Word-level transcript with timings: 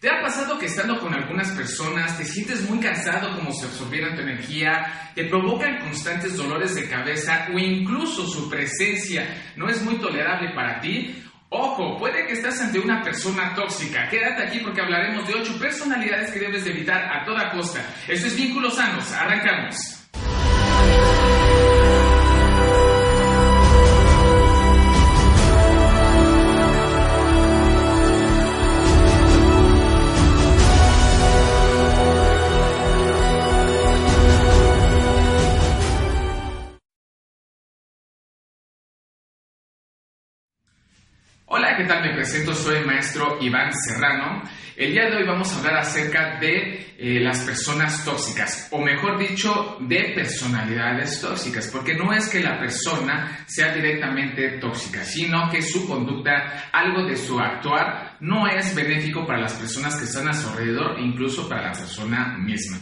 ¿Te 0.00 0.08
ha 0.08 0.22
pasado 0.22 0.58
que 0.58 0.64
estando 0.64 0.98
con 0.98 1.12
algunas 1.12 1.50
personas 1.50 2.16
te 2.16 2.24
sientes 2.24 2.66
muy 2.66 2.80
cansado 2.80 3.36
como 3.36 3.52
si 3.52 3.66
absorbieran 3.66 4.16
tu 4.16 4.22
energía, 4.22 5.10
te 5.14 5.26
provocan 5.26 5.78
constantes 5.80 6.38
dolores 6.38 6.74
de 6.74 6.88
cabeza 6.88 7.48
o 7.52 7.58
incluso 7.58 8.26
su 8.26 8.48
presencia 8.48 9.52
no 9.56 9.68
es 9.68 9.82
muy 9.82 9.96
tolerable 9.96 10.54
para 10.54 10.80
ti? 10.80 11.22
Ojo, 11.50 11.98
puede 11.98 12.26
que 12.26 12.32
estés 12.32 12.62
ante 12.62 12.78
una 12.78 13.02
persona 13.02 13.54
tóxica. 13.54 14.08
Quédate 14.08 14.44
aquí 14.44 14.60
porque 14.60 14.80
hablaremos 14.80 15.28
de 15.28 15.34
ocho 15.34 15.58
personalidades 15.58 16.30
que 16.30 16.38
debes 16.38 16.64
de 16.64 16.70
evitar 16.70 17.04
a 17.04 17.22
toda 17.26 17.50
costa. 17.50 17.84
Esto 18.08 18.28
es 18.28 18.36
Vínculos 18.38 18.76
Sanos. 18.76 19.12
Arrancamos. 19.12 19.76
Hola, 41.52 41.76
¿qué 41.76 41.82
tal? 41.82 42.00
Me 42.02 42.14
presento, 42.14 42.54
soy 42.54 42.76
el 42.76 42.86
maestro 42.86 43.38
Iván 43.40 43.72
Serrano. 43.72 44.40
El 44.76 44.92
día 44.92 45.10
de 45.10 45.16
hoy 45.16 45.26
vamos 45.26 45.52
a 45.52 45.58
hablar 45.58 45.78
acerca 45.78 46.38
de 46.38 46.94
eh, 46.96 47.18
las 47.18 47.40
personas 47.40 48.04
tóxicas, 48.04 48.68
o 48.70 48.80
mejor 48.80 49.18
dicho, 49.18 49.76
de 49.80 50.12
personalidades 50.14 51.20
tóxicas, 51.20 51.66
porque 51.66 51.94
no 51.94 52.12
es 52.12 52.28
que 52.28 52.38
la 52.38 52.56
persona 52.56 53.44
sea 53.48 53.74
directamente 53.74 54.60
tóxica, 54.60 55.02
sino 55.02 55.50
que 55.50 55.60
su 55.60 55.88
conducta, 55.88 56.70
algo 56.70 57.04
de 57.04 57.16
su 57.16 57.36
actuar, 57.40 58.16
no 58.20 58.46
es 58.46 58.72
benéfico 58.72 59.26
para 59.26 59.40
las 59.40 59.54
personas 59.54 59.96
que 59.96 60.04
están 60.04 60.28
a 60.28 60.32
su 60.32 60.50
alrededor, 60.50 61.00
incluso 61.00 61.48
para 61.48 61.62
la 61.62 61.72
persona 61.72 62.38
misma. 62.38 62.78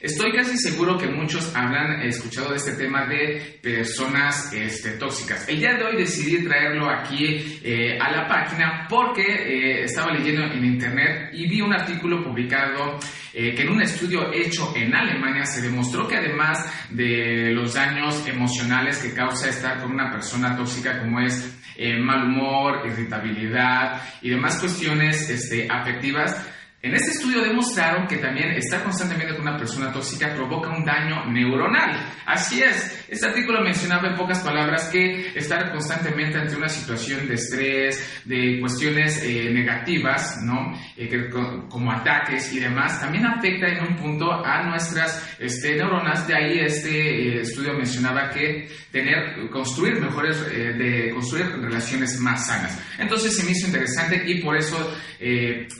Estoy 0.00 0.32
casi 0.32 0.56
seguro 0.56 0.96
que 0.96 1.08
muchos 1.08 1.54
habrán 1.54 2.00
escuchado 2.00 2.52
de 2.52 2.56
este 2.56 2.72
tema 2.72 3.04
de 3.06 3.58
personas 3.60 4.50
este, 4.50 4.92
tóxicas. 4.92 5.46
El 5.46 5.58
día 5.58 5.74
de 5.74 5.84
hoy 5.84 5.96
decidí 5.98 6.42
traerlo 6.42 6.88
aquí 6.88 7.60
eh, 7.62 7.98
a 8.00 8.10
la 8.10 8.26
página 8.26 8.86
porque 8.88 9.20
eh, 9.20 9.84
estaba 9.84 10.10
leyendo 10.14 10.42
en 10.44 10.64
internet 10.64 11.28
y 11.34 11.46
vi 11.46 11.60
un 11.60 11.74
artículo 11.74 12.24
publicado 12.24 12.98
eh, 13.34 13.54
que 13.54 13.60
en 13.60 13.68
un 13.68 13.82
estudio 13.82 14.32
hecho 14.32 14.72
en 14.74 14.94
Alemania 14.94 15.44
se 15.44 15.60
demostró 15.60 16.08
que 16.08 16.16
además 16.16 16.64
de 16.88 17.52
los 17.52 17.74
daños 17.74 18.26
emocionales 18.26 18.96
que 19.00 19.12
causa 19.12 19.50
estar 19.50 19.82
con 19.82 19.92
una 19.92 20.10
persona 20.10 20.56
tóxica 20.56 20.98
como 20.98 21.20
es 21.20 21.58
mal 22.02 22.24
humor, 22.24 22.82
irritabilidad 22.86 24.02
y 24.20 24.30
demás 24.30 24.58
cuestiones 24.60 25.30
este, 25.30 25.66
afectivas, 25.70 26.36
en 26.82 26.94
este 26.94 27.10
estudio 27.10 27.42
demostraron 27.42 28.06
que 28.06 28.16
también 28.16 28.52
estar 28.52 28.82
constantemente 28.82 29.34
con 29.34 29.46
una 29.46 29.58
persona 29.58 29.92
tóxica 29.92 30.34
provoca 30.34 30.70
un 30.70 30.84
daño 30.84 31.26
neuronal. 31.26 31.94
Así 32.24 32.62
es, 32.62 32.99
este 33.10 33.26
artículo 33.26 33.60
mencionaba 33.60 34.08
en 34.08 34.14
pocas 34.14 34.38
palabras 34.38 34.88
que 34.88 35.32
estar 35.34 35.72
constantemente 35.72 36.38
ante 36.38 36.54
una 36.54 36.68
situación 36.68 37.26
de 37.26 37.34
estrés, 37.34 38.22
de 38.24 38.60
cuestiones 38.60 39.24
eh, 39.24 39.50
negativas, 39.52 40.38
¿no? 40.44 40.72
Eh, 40.96 41.28
como 41.68 41.90
ataques 41.90 42.52
y 42.52 42.60
demás, 42.60 43.00
también 43.00 43.26
afecta 43.26 43.66
en 43.66 43.84
un 43.84 43.96
punto 43.96 44.30
a 44.32 44.62
nuestras 44.62 45.36
este, 45.40 45.74
neuronas. 45.74 46.28
De 46.28 46.36
ahí 46.36 46.60
este 46.60 46.90
eh, 46.90 47.40
estudio 47.40 47.72
mencionaba 47.72 48.30
que 48.30 48.68
tener, 48.92 49.50
construir 49.50 50.00
mejores, 50.00 50.48
de 50.48 51.10
construir 51.12 51.46
relaciones 51.60 52.16
más 52.20 52.46
sanas. 52.46 52.80
Entonces 52.96 53.36
se 53.36 53.44
me 53.44 53.50
hizo 53.50 53.66
interesante 53.66 54.22
y 54.24 54.40
por 54.40 54.56
eso 54.56 54.96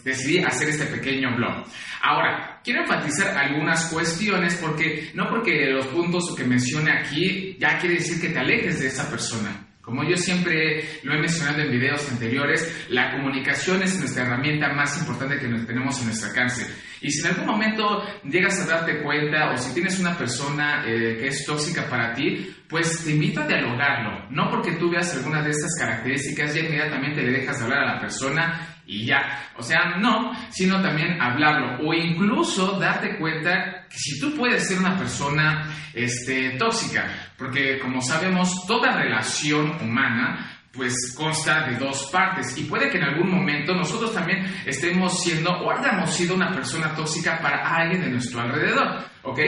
decidí 0.04 0.38
hacer 0.42 0.68
este 0.68 0.86
pequeño 0.86 1.34
blog. 1.36 1.64
Ahora, 2.02 2.59
quiero 2.64 2.82
enfatizar 2.82 3.36
algunas 3.36 3.86
cuestiones 3.86 4.54
porque 4.56 5.10
no 5.14 5.28
porque 5.28 5.70
los 5.70 5.86
puntos 5.86 6.34
que 6.36 6.44
mencione 6.44 6.92
aquí 6.92 7.56
ya 7.58 7.78
quiere 7.78 7.96
decir 7.96 8.20
que 8.20 8.28
te 8.28 8.38
alejes 8.38 8.80
de 8.80 8.88
esa 8.88 9.08
persona. 9.08 9.66
Como 9.80 10.04
yo 10.04 10.16
siempre 10.16 10.84
lo 11.02 11.14
he 11.14 11.18
mencionado 11.18 11.62
en 11.62 11.70
videos 11.72 12.08
anteriores, 12.12 12.86
la 12.90 13.10
comunicación 13.10 13.82
es 13.82 13.98
nuestra 13.98 14.24
herramienta 14.24 14.72
más 14.72 14.96
importante 15.00 15.38
que 15.38 15.48
tenemos 15.48 15.98
en 15.98 16.06
nuestro 16.06 16.28
alcance. 16.28 16.66
Y 17.00 17.10
si 17.10 17.26
en 17.26 17.32
algún 17.32 17.46
momento 17.46 18.04
llegas 18.22 18.60
a 18.60 18.66
darte 18.66 19.02
cuenta 19.02 19.50
o 19.50 19.56
si 19.56 19.72
tienes 19.72 19.98
una 19.98 20.16
persona 20.16 20.84
eh, 20.86 21.16
que 21.18 21.28
es 21.28 21.44
tóxica 21.46 21.88
para 21.88 22.12
ti, 22.12 22.54
pues 22.68 23.02
te 23.04 23.10
invito 23.10 23.40
a 23.40 23.46
dialogarlo. 23.46 24.28
No 24.30 24.50
porque 24.50 24.72
tú 24.72 24.90
veas 24.90 25.12
alguna 25.16 25.42
de 25.42 25.50
estas 25.50 25.74
características 25.76 26.54
ya 26.54 26.60
inmediatamente 26.60 27.22
le 27.22 27.38
dejas 27.40 27.58
de 27.58 27.64
hablar 27.64 27.80
a 27.80 27.94
la 27.94 28.00
persona 28.00 28.69
y 28.90 29.06
ya. 29.06 29.52
O 29.56 29.62
sea, 29.62 29.96
no, 29.98 30.32
sino 30.50 30.82
también 30.82 31.20
hablarlo 31.22 31.78
o 31.86 31.94
incluso 31.94 32.78
darte 32.78 33.16
cuenta 33.18 33.86
que 33.88 33.96
si 33.96 34.18
tú 34.18 34.34
puedes 34.34 34.66
ser 34.66 34.80
una 34.80 34.98
persona 34.98 35.72
este, 35.94 36.56
tóxica, 36.58 37.06
porque 37.38 37.78
como 37.78 38.02
sabemos, 38.02 38.66
toda 38.66 38.96
relación 38.96 39.76
humana 39.80 40.56
pues 40.72 41.14
consta 41.16 41.66
de 41.68 41.76
dos 41.78 42.08
partes 42.12 42.56
y 42.56 42.62
puede 42.64 42.88
que 42.90 42.98
en 42.98 43.04
algún 43.04 43.30
momento 43.30 43.74
nosotros 43.74 44.14
también 44.14 44.44
estemos 44.64 45.20
siendo 45.20 45.50
o 45.50 45.70
hayamos 45.70 46.10
sido 46.10 46.36
una 46.36 46.52
persona 46.52 46.94
tóxica 46.94 47.40
para 47.40 47.76
alguien 47.76 48.02
de 48.02 48.10
nuestro 48.10 48.40
alrededor, 48.40 49.04
¿ok? 49.22 49.40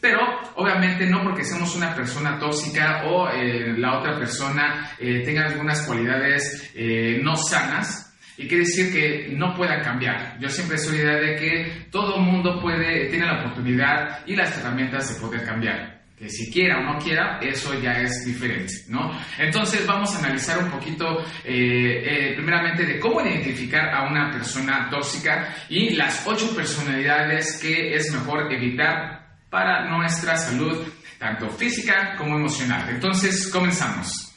Pero 0.00 0.20
obviamente 0.56 1.06
no 1.06 1.22
porque 1.22 1.44
seamos 1.44 1.76
una 1.76 1.94
persona 1.94 2.38
tóxica 2.38 3.02
o 3.06 3.28
eh, 3.28 3.74
la 3.76 3.98
otra 3.98 4.18
persona 4.18 4.90
eh, 4.98 5.22
tenga 5.22 5.46
algunas 5.46 5.86
cualidades 5.86 6.72
eh, 6.74 7.20
no 7.22 7.36
sanas, 7.36 8.09
y 8.40 8.48
quiere 8.48 8.64
decir 8.64 8.90
que 8.90 9.34
no 9.36 9.54
pueda 9.54 9.82
cambiar. 9.82 10.38
Yo 10.40 10.48
siempre 10.48 10.78
soy 10.78 10.96
idea 10.96 11.16
de 11.16 11.36
que 11.36 11.86
todo 11.90 12.16
mundo 12.16 12.58
puede, 12.58 13.10
tiene 13.10 13.26
la 13.26 13.40
oportunidad 13.40 14.20
y 14.26 14.34
las 14.34 14.56
herramientas 14.56 15.12
de 15.12 15.20
poder 15.20 15.44
cambiar. 15.44 16.00
Que 16.18 16.26
si 16.30 16.50
quiera 16.50 16.78
o 16.78 16.82
no 16.84 16.98
quiera, 16.98 17.38
eso 17.42 17.78
ya 17.78 18.00
es 18.00 18.24
diferente, 18.24 18.72
¿no? 18.88 19.12
Entonces 19.38 19.86
vamos 19.86 20.14
a 20.14 20.20
analizar 20.20 20.64
un 20.64 20.70
poquito, 20.70 21.20
eh, 21.44 22.30
eh, 22.32 22.32
primeramente, 22.34 22.86
de 22.86 22.98
cómo 22.98 23.20
identificar 23.20 23.94
a 23.94 24.08
una 24.08 24.30
persona 24.30 24.88
tóxica 24.88 25.54
y 25.68 25.90
las 25.90 26.26
ocho 26.26 26.56
personalidades 26.56 27.58
que 27.60 27.94
es 27.94 28.10
mejor 28.10 28.50
evitar 28.50 29.36
para 29.50 29.86
nuestra 29.90 30.36
salud, 30.36 30.82
tanto 31.18 31.50
física 31.50 32.16
como 32.16 32.36
emocional. 32.36 32.88
Entonces, 32.88 33.48
comenzamos. 33.52 34.29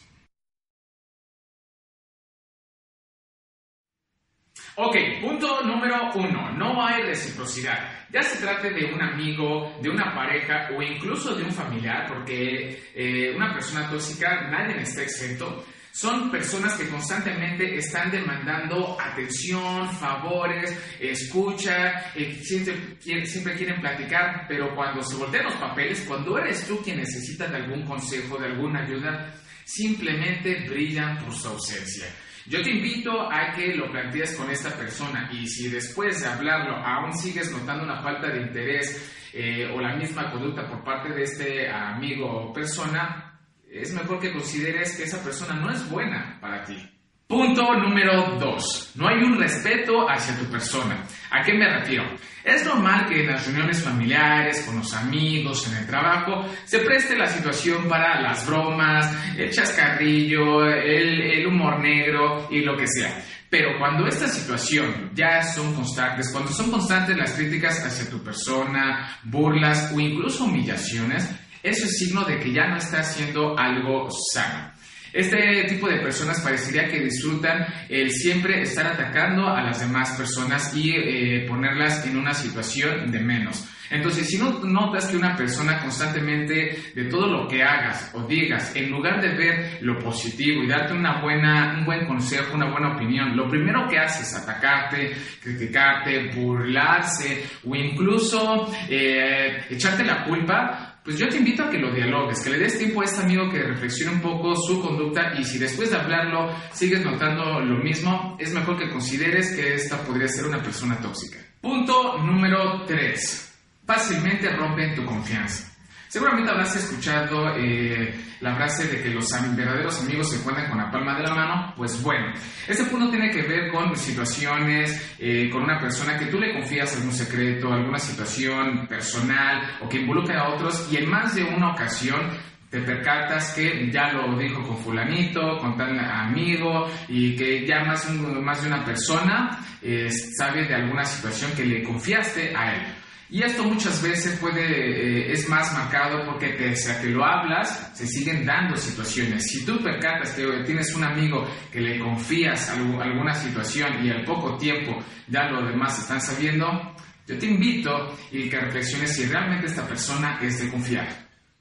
Ok, 4.75 4.95
punto 5.21 5.61
número 5.61 6.09
uno, 6.15 6.51
no 6.57 6.83
hay 6.83 7.03
reciprocidad. 7.03 8.07
Ya 8.09 8.23
se 8.23 8.41
trate 8.43 8.71
de 8.71 8.91
un 8.91 8.99
amigo, 8.99 9.77
de 9.79 9.89
una 9.89 10.15
pareja 10.15 10.69
o 10.75 10.81
incluso 10.81 11.35
de 11.35 11.43
un 11.43 11.51
familiar, 11.51 12.07
porque 12.07 12.81
eh, 12.95 13.35
una 13.35 13.53
persona 13.53 13.87
tóxica 13.87 14.49
nadie 14.49 14.81
está 14.81 15.03
exento. 15.03 15.63
Son 15.91 16.31
personas 16.31 16.73
que 16.73 16.89
constantemente 16.89 17.75
están 17.77 18.09
demandando 18.09 18.97
atención, 18.99 19.91
favores, 19.91 20.75
escucha, 20.99 22.11
eh, 22.15 22.33
siempre, 22.41 23.27
siempre 23.27 23.55
quieren 23.55 23.79
platicar, 23.79 24.47
pero 24.47 24.73
cuando 24.73 25.03
se 25.03 25.17
voltean 25.17 25.45
los 25.45 25.55
papeles, 25.57 26.03
cuando 26.07 26.35
eres 26.39 26.67
tú 26.67 26.81
quien 26.81 26.97
necesita 26.97 27.45
de 27.45 27.57
algún 27.57 27.85
consejo, 27.85 28.39
de 28.39 28.47
alguna 28.47 28.83
ayuda, 28.83 29.35
simplemente 29.65 30.67
brillan 30.67 31.23
por 31.23 31.31
su 31.31 31.47
ausencia. 31.47 32.07
Yo 32.45 32.61
te 32.61 32.71
invito 32.71 33.31
a 33.31 33.53
que 33.55 33.73
lo 33.75 33.89
plantees 33.89 34.35
con 34.35 34.49
esta 34.49 34.69
persona 34.71 35.29
y 35.31 35.47
si 35.47 35.69
después 35.69 36.21
de 36.21 36.27
hablarlo 36.27 36.75
aún 36.75 37.13
sigues 37.13 37.51
notando 37.51 37.85
una 37.85 38.01
falta 38.01 38.27
de 38.27 38.41
interés 38.41 39.11
eh, 39.33 39.71
o 39.73 39.79
la 39.79 39.95
misma 39.95 40.29
conducta 40.29 40.67
por 40.67 40.83
parte 40.83 41.09
de 41.13 41.23
este 41.23 41.69
amigo 41.69 42.29
o 42.29 42.53
persona, 42.53 43.39
es 43.69 43.93
mejor 43.93 44.19
que 44.19 44.33
consideres 44.33 44.95
que 44.95 45.03
esa 45.03 45.23
persona 45.23 45.55
no 45.55 45.71
es 45.71 45.89
buena 45.89 46.37
para 46.41 46.63
ti. 46.63 46.92
Punto 47.33 47.73
número 47.73 48.37
2. 48.39 48.91
No 48.93 49.07
hay 49.07 49.23
un 49.23 49.39
respeto 49.39 50.07
hacia 50.07 50.37
tu 50.37 50.45
persona. 50.51 51.03
¿A 51.31 51.41
qué 51.41 51.55
me 51.55 51.67
refiero? 51.67 52.03
Es 52.43 52.63
normal 52.63 53.07
que 53.07 53.21
en 53.21 53.31
las 53.31 53.47
reuniones 53.47 53.81
familiares, 53.81 54.61
con 54.61 54.77
los 54.77 54.93
amigos, 54.93 55.67
en 55.67 55.79
el 55.79 55.87
trabajo, 55.87 56.47
se 56.63 56.77
preste 56.81 57.17
la 57.17 57.25
situación 57.25 57.89
para 57.89 58.21
las 58.21 58.45
bromas, 58.45 59.11
el 59.35 59.49
chascarrillo, 59.49 60.63
el, 60.63 61.21
el 61.21 61.47
humor 61.47 61.79
negro 61.79 62.47
y 62.51 62.61
lo 62.61 62.77
que 62.77 62.85
sea. 62.85 63.19
Pero 63.49 63.79
cuando 63.79 64.05
esta 64.05 64.27
situación 64.27 65.09
ya 65.15 65.41
son 65.41 65.73
constantes, 65.73 66.29
cuando 66.31 66.51
son 66.51 66.69
constantes 66.69 67.17
las 67.17 67.31
críticas 67.31 67.83
hacia 67.83 68.11
tu 68.11 68.23
persona, 68.23 69.17
burlas 69.23 69.91
o 69.91 69.99
incluso 69.99 70.43
humillaciones, 70.43 71.31
eso 71.63 71.85
es 71.85 71.97
signo 71.97 72.25
de 72.25 72.39
que 72.39 72.53
ya 72.53 72.67
no 72.67 72.77
está 72.77 72.99
haciendo 72.99 73.57
algo 73.57 74.07
sano. 74.31 74.72
Este 75.13 75.65
tipo 75.69 75.87
de 75.87 75.99
personas 75.99 76.41
parecería 76.41 76.87
que 76.87 76.99
disfrutan 76.99 77.65
el 77.87 78.09
siempre 78.09 78.61
estar 78.61 78.87
atacando 78.87 79.47
a 79.47 79.61
las 79.61 79.79
demás 79.79 80.11
personas 80.17 80.75
y 80.75 80.91
eh, 80.95 81.45
ponerlas 81.47 82.05
en 82.07 82.17
una 82.17 82.33
situación 82.33 83.11
de 83.11 83.19
menos. 83.19 83.69
Entonces, 83.93 84.27
si 84.27 84.39
no 84.39 84.59
notas 84.63 85.05
que 85.07 85.17
una 85.17 85.35
persona 85.35 85.79
constantemente 85.79 86.93
de 86.95 87.05
todo 87.05 87.27
lo 87.27 87.47
que 87.47 87.61
hagas 87.61 88.11
o 88.15 88.23
digas, 88.23 88.75
en 88.75 88.89
lugar 88.89 89.21
de 89.21 89.35
ver 89.35 89.77
lo 89.81 89.99
positivo 89.99 90.63
y 90.63 90.67
darte 90.67 90.93
una 90.93 91.21
buena, 91.21 91.75
un 91.77 91.85
buen 91.85 92.07
consejo, 92.07 92.55
una 92.55 92.71
buena 92.71 92.95
opinión, 92.95 93.37
lo 93.37 93.47
primero 93.47 93.87
que 93.87 93.99
hace 93.99 94.23
es 94.23 94.35
atacarte, 94.35 95.11
criticarte, 95.39 96.31
burlarse 96.33 97.43
o 97.63 97.75
incluso 97.75 98.73
eh, 98.89 99.63
echarte 99.69 100.03
la 100.03 100.23
culpa, 100.23 100.92
pues 101.03 101.17
yo 101.17 101.27
te 101.27 101.37
invito 101.37 101.63
a 101.63 101.69
que 101.69 101.77
lo 101.77 101.93
dialogues, 101.93 102.41
que 102.41 102.49
le 102.49 102.59
des 102.59 102.77
tiempo 102.77 103.01
a 103.01 103.05
este 103.05 103.21
amigo 103.21 103.49
que 103.49 103.61
reflexione 103.61 104.13
un 104.13 104.21
poco 104.21 104.55
su 104.55 104.81
conducta 104.81 105.33
y 105.37 105.43
si 105.43 105.59
después 105.59 105.91
de 105.91 105.97
hablarlo 105.97 106.49
sigues 106.71 107.03
notando 107.03 107.59
lo 107.59 107.83
mismo, 107.83 108.37
es 108.39 108.53
mejor 108.53 108.77
que 108.77 108.89
consideres 108.89 109.53
que 109.55 109.73
esta 109.73 109.97
podría 110.03 110.27
ser 110.27 110.45
una 110.45 110.61
persona 110.63 110.97
tóxica. 111.01 111.39
Punto 111.59 112.17
número 112.19 112.85
3. 112.85 113.53
Fácilmente 113.85 114.49
rompen 114.49 114.95
tu 114.95 115.05
confianza. 115.05 115.72
Seguramente 116.13 116.51
habrás 116.51 116.75
escuchado 116.75 117.55
eh, 117.57 118.13
la 118.39 118.55
frase 118.55 118.87
de 118.87 119.01
que 119.01 119.09
los 119.09 119.27
verdaderos 119.55 119.99
amigos 120.03 120.29
se 120.29 120.43
cuentan 120.43 120.69
con 120.69 120.77
la 120.77 120.91
palma 120.91 121.17
de 121.17 121.23
la 121.23 121.33
mano. 121.33 121.73
Pues 121.75 122.03
bueno, 122.03 122.31
este 122.67 122.83
punto 122.83 123.09
tiene 123.09 123.31
que 123.31 123.41
ver 123.41 123.71
con 123.71 123.95
situaciones, 123.95 125.15
eh, 125.17 125.49
con 125.49 125.63
una 125.63 125.79
persona 125.79 126.15
que 126.15 126.27
tú 126.27 126.39
le 126.39 126.53
confías 126.53 126.95
algún 126.97 127.13
secreto, 127.13 127.73
alguna 127.73 127.97
situación 127.97 128.85
personal 128.85 129.79
o 129.81 129.89
que 129.89 130.01
involucra 130.01 130.41
a 130.41 130.53
otros 130.53 130.87
y 130.91 130.97
en 130.97 131.09
más 131.09 131.33
de 131.33 131.45
una 131.45 131.71
ocasión 131.71 132.29
te 132.69 132.79
percatas 132.81 133.51
que 133.55 133.89
ya 133.91 134.13
lo 134.13 134.37
dijo 134.37 134.61
con 134.61 134.77
fulanito, 134.77 135.57
con 135.57 135.75
tal 135.75 135.97
amigo 135.97 136.91
y 137.07 137.35
que 137.35 137.65
ya 137.65 137.85
más, 137.85 138.07
de 138.07 138.67
una 138.67 138.85
persona 138.85 139.59
eh, 139.81 140.11
sabe 140.11 140.67
de 140.67 140.75
alguna 140.75 141.05
situación 141.05 141.53
que 141.55 141.65
le 141.65 141.81
confiaste 141.81 142.55
a 142.55 142.75
él. 142.75 143.02
Y 143.33 143.41
esto 143.41 143.63
muchas 143.63 143.99
veces 144.03 144.37
puede, 144.39 144.61
eh, 144.61 145.31
es 145.31 145.49
más 145.49 145.73
marcado 145.73 146.23
porque 146.23 146.49
pese 146.49 146.91
a 146.91 147.01
que 147.01 147.07
lo 147.07 147.25
hablas, 147.25 147.91
se 147.95 148.05
siguen 148.05 148.45
dando 148.45 148.75
situaciones. 148.75 149.47
Si 149.47 149.65
tú 149.65 149.81
percatas 149.81 150.35
que 150.35 150.45
tienes 150.63 150.93
un 150.93 151.03
amigo 151.03 151.43
que 151.71 151.81
le 151.81 151.97
confías 151.97 152.69
alguna 152.69 153.33
situación 153.33 154.05
y 154.05 154.11
al 154.11 154.23
poco 154.23 154.55
tiempo 154.55 155.03
ya 155.27 155.49
los 155.49 155.67
demás 155.67 155.97
están 155.97 156.21
sabiendo, 156.21 156.95
yo 157.25 157.39
te 157.39 157.47
invito 157.47 158.15
y 158.31 158.47
que 158.47 158.59
reflexiones 158.59 159.15
si 159.15 159.25
realmente 159.25 159.65
esta 159.65 159.87
persona 159.87 160.37
es 160.39 160.61
de 160.61 160.69
confiar. 160.69 161.07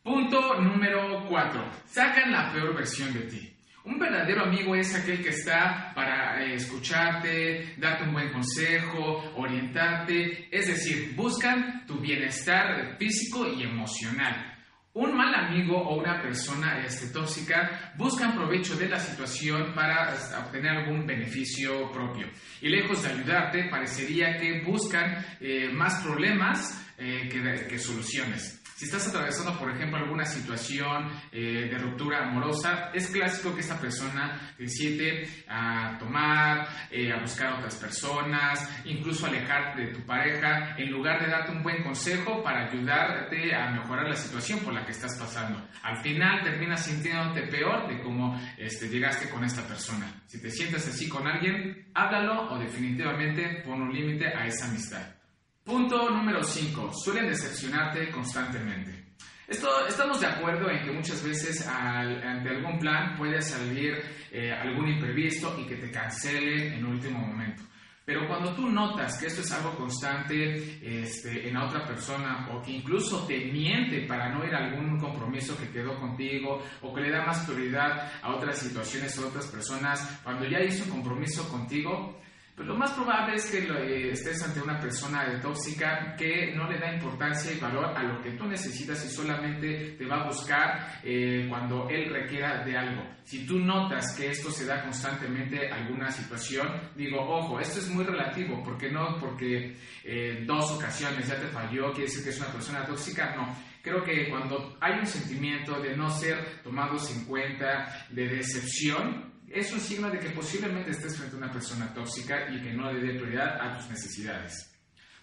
Punto 0.03 0.61
número 0.61 1.27
4. 1.27 1.71
Sacan 1.87 2.33
la 2.33 2.53
peor 2.53 2.77
versión 2.77 3.15
de 3.15 3.21
ti. 3.21 3.51
Un 3.85 3.99
verdadero 3.99 4.45
amigo 4.45 4.77
es 4.77 4.95
aquel 4.95 5.23
que 5.23 5.31
está 5.31 5.91
para 5.95 6.32
escucharte, 6.45 7.75
darte 7.77 8.05
un 8.05 8.13
buen 8.13 8.33
consejo, 8.33 9.33
orientarte, 9.37 10.49
es 10.51 10.67
decir, 10.67 11.15
buscan 11.15 11.87
tu 11.87 11.99
bienestar 11.99 12.97
físico 12.99 13.47
y 13.47 13.63
emocional. 13.63 14.49
Un 14.95 15.17
mal 15.17 15.35
amigo 15.35 15.77
o 15.77 15.99
una 15.99 16.21
persona 16.21 16.85
este, 16.85 17.07
tóxica 17.07 17.95
buscan 17.97 18.35
provecho 18.35 18.77
de 18.77 18.89
la 18.89 18.99
situación 18.99 19.73
para 19.75 20.15
obtener 20.45 20.77
algún 20.77 21.07
beneficio 21.07 21.91
propio. 21.91 22.29
Y 22.61 22.69
lejos 22.69 23.03
de 23.03 23.09
ayudarte, 23.11 23.69
parecería 23.71 24.37
que 24.37 24.63
buscan 24.63 25.25
eh, 25.41 25.71
más 25.73 26.03
problemas 26.03 26.79
eh, 26.99 27.27
que 27.29 27.79
soluciones. 27.79 28.62
Si 28.83 28.87
estás 28.87 29.07
atravesando, 29.07 29.57
por 29.61 29.71
ejemplo, 29.71 29.97
alguna 29.97 30.25
situación 30.25 31.09
eh, 31.31 31.69
de 31.71 31.79
ruptura 31.79 32.27
amorosa, 32.27 32.91
es 32.93 33.07
clásico 33.07 33.55
que 33.55 33.61
esta 33.61 33.79
persona 33.79 34.53
te 34.59 34.67
siente 34.67 35.23
a 35.47 35.97
tomar, 36.01 36.67
eh, 36.91 37.13
a 37.13 37.21
buscar 37.21 37.53
a 37.53 37.59
otras 37.59 37.77
personas, 37.77 38.69
incluso 38.85 39.27
alejarte 39.27 39.83
de 39.83 39.93
tu 39.93 40.01
pareja, 40.01 40.75
en 40.77 40.91
lugar 40.91 41.21
de 41.21 41.31
darte 41.31 41.53
un 41.53 41.63
buen 41.63 41.85
consejo 41.85 42.43
para 42.43 42.67
ayudarte 42.67 43.55
a 43.55 43.71
mejorar 43.71 44.09
la 44.09 44.17
situación 44.17 44.59
por 44.59 44.75
la 44.75 44.85
que 44.85 44.91
estás 44.91 45.17
pasando. 45.17 45.65
Al 45.85 45.99
final 45.99 46.43
terminas 46.43 46.85
sintiéndote 46.85 47.43
peor 47.43 47.87
de 47.87 48.03
cómo 48.03 48.37
este, 48.59 48.89
llegaste 48.89 49.31
con 49.31 49.45
esta 49.45 49.63
persona. 49.63 50.13
Si 50.27 50.43
te 50.43 50.51
sientes 50.51 50.89
así 50.89 51.09
con 51.09 51.25
alguien, 51.25 51.87
háblalo 51.95 52.51
o 52.51 52.59
definitivamente 52.59 53.63
pon 53.65 53.81
un 53.81 53.93
límite 53.93 54.27
a 54.27 54.45
esa 54.45 54.67
amistad. 54.67 55.22
Punto 55.65 56.11
número 56.11 56.43
5. 56.43 56.93
Suelen 56.93 57.29
decepcionarte 57.29 58.11
constantemente. 58.11 59.15
Esto, 59.47 59.69
estamos 59.87 60.21
de 60.21 60.27
acuerdo 60.27 60.69
en 60.69 60.83
que 60.83 60.91
muchas 60.91 61.23
veces 61.23 61.67
ante 61.69 62.49
algún 62.49 62.81
plan 62.81 63.15
puede 63.17 63.41
salir 63.41 64.03
eh, 64.33 64.51
algún 64.51 64.89
imprevisto 64.89 65.57
y 65.61 65.67
que 65.67 65.77
te 65.77 65.91
cancele 65.91 66.75
en 66.75 66.85
último 66.85 67.21
momento. 67.21 67.63
Pero 68.05 68.27
cuando 68.27 68.53
tú 68.55 68.69
notas 68.69 69.17
que 69.19 69.27
esto 69.27 69.43
es 69.43 69.53
algo 69.53 69.77
constante 69.77 70.81
este, 70.83 71.49
en 71.49 71.57
otra 71.57 71.85
persona 71.85 72.49
o 72.51 72.61
que 72.61 72.73
incluso 72.73 73.25
te 73.27 73.39
miente 73.53 74.05
para 74.09 74.31
no 74.31 74.45
ir 74.45 74.53
a 74.57 74.67
algún 74.67 74.99
compromiso 74.99 75.57
que 75.57 75.71
quedó 75.71 75.95
contigo 76.01 76.61
o 76.81 76.93
que 76.93 77.03
le 77.03 77.11
da 77.11 77.25
más 77.25 77.47
prioridad 77.47 78.11
a 78.21 78.35
otras 78.35 78.59
situaciones 78.59 79.17
o 79.19 79.29
otras 79.29 79.47
personas, 79.47 80.21
cuando 80.25 80.45
ya 80.49 80.61
hizo 80.61 80.83
un 80.85 80.91
compromiso 80.91 81.49
contigo, 81.49 82.21
pues 82.55 82.69
lo 82.69 82.77
más 82.77 82.91
probable 82.93 83.37
es 83.37 83.51
que 83.51 83.59
eh, 83.59 84.11
estés 84.11 84.43
ante 84.43 84.61
una 84.61 84.79
persona 84.79 85.41
tóxica 85.41 86.15
que 86.17 86.55
no 86.55 86.71
le 86.71 86.79
da 86.79 86.93
importancia 86.93 87.51
y 87.51 87.59
valor 87.59 87.87
a 87.97 88.03
lo 88.03 88.21
que 88.21 88.33
tú 88.33 88.45
necesitas 88.47 89.03
y 89.07 89.09
solamente 89.09 89.97
te 89.97 90.05
va 90.05 90.23
a 90.23 90.27
buscar 90.27 91.01
eh, 91.03 91.47
cuando 91.49 91.89
él 91.89 92.11
requiera 92.13 92.63
de 92.63 92.77
algo. 92.77 93.03
Si 93.25 93.47
tú 93.47 93.59
notas 93.59 94.15
que 94.15 94.31
esto 94.31 94.51
se 94.51 94.67
da 94.67 94.83
constantemente 94.83 95.71
alguna 95.71 96.11
situación, 96.11 96.69
digo, 96.95 97.21
ojo, 97.21 97.59
esto 97.59 97.79
es 97.79 97.89
muy 97.89 98.05
relativo, 98.05 98.63
porque 98.63 98.91
no 98.91 99.17
porque 99.19 99.75
eh, 100.05 100.45
dos 100.47 100.73
ocasiones 100.73 101.27
ya 101.29 101.41
te 101.41 101.47
falló, 101.47 101.91
quiere 101.93 102.11
decir 102.11 102.23
que 102.23 102.31
es 102.31 102.39
una 102.39 102.53
persona 102.53 102.85
tóxica, 102.85 103.35
no. 103.35 103.57
Creo 103.81 104.05
que 104.05 104.29
cuando 104.29 104.77
hay 104.81 104.99
un 104.99 105.07
sentimiento 105.07 105.81
de 105.81 105.97
no 105.97 106.11
ser 106.11 106.63
tomados 106.63 107.11
en 107.17 107.25
cuenta, 107.25 108.07
de 108.11 108.29
decepción, 108.29 109.32
es 109.53 109.73
un 109.73 109.81
signo 109.81 110.11
de 110.11 110.19
que 110.19 110.31
posiblemente 110.31 110.91
estés 110.91 111.17
frente 111.17 111.37
a 111.37 111.39
una 111.39 111.53
persona 111.53 111.93
tóxica 111.93 112.49
y 112.51 112.63
que 112.63 112.73
no 112.73 112.91
le 112.93 113.01
dé 113.01 113.19
prioridad 113.19 113.61
a 113.61 113.77
tus 113.77 113.89
necesidades. 113.91 114.71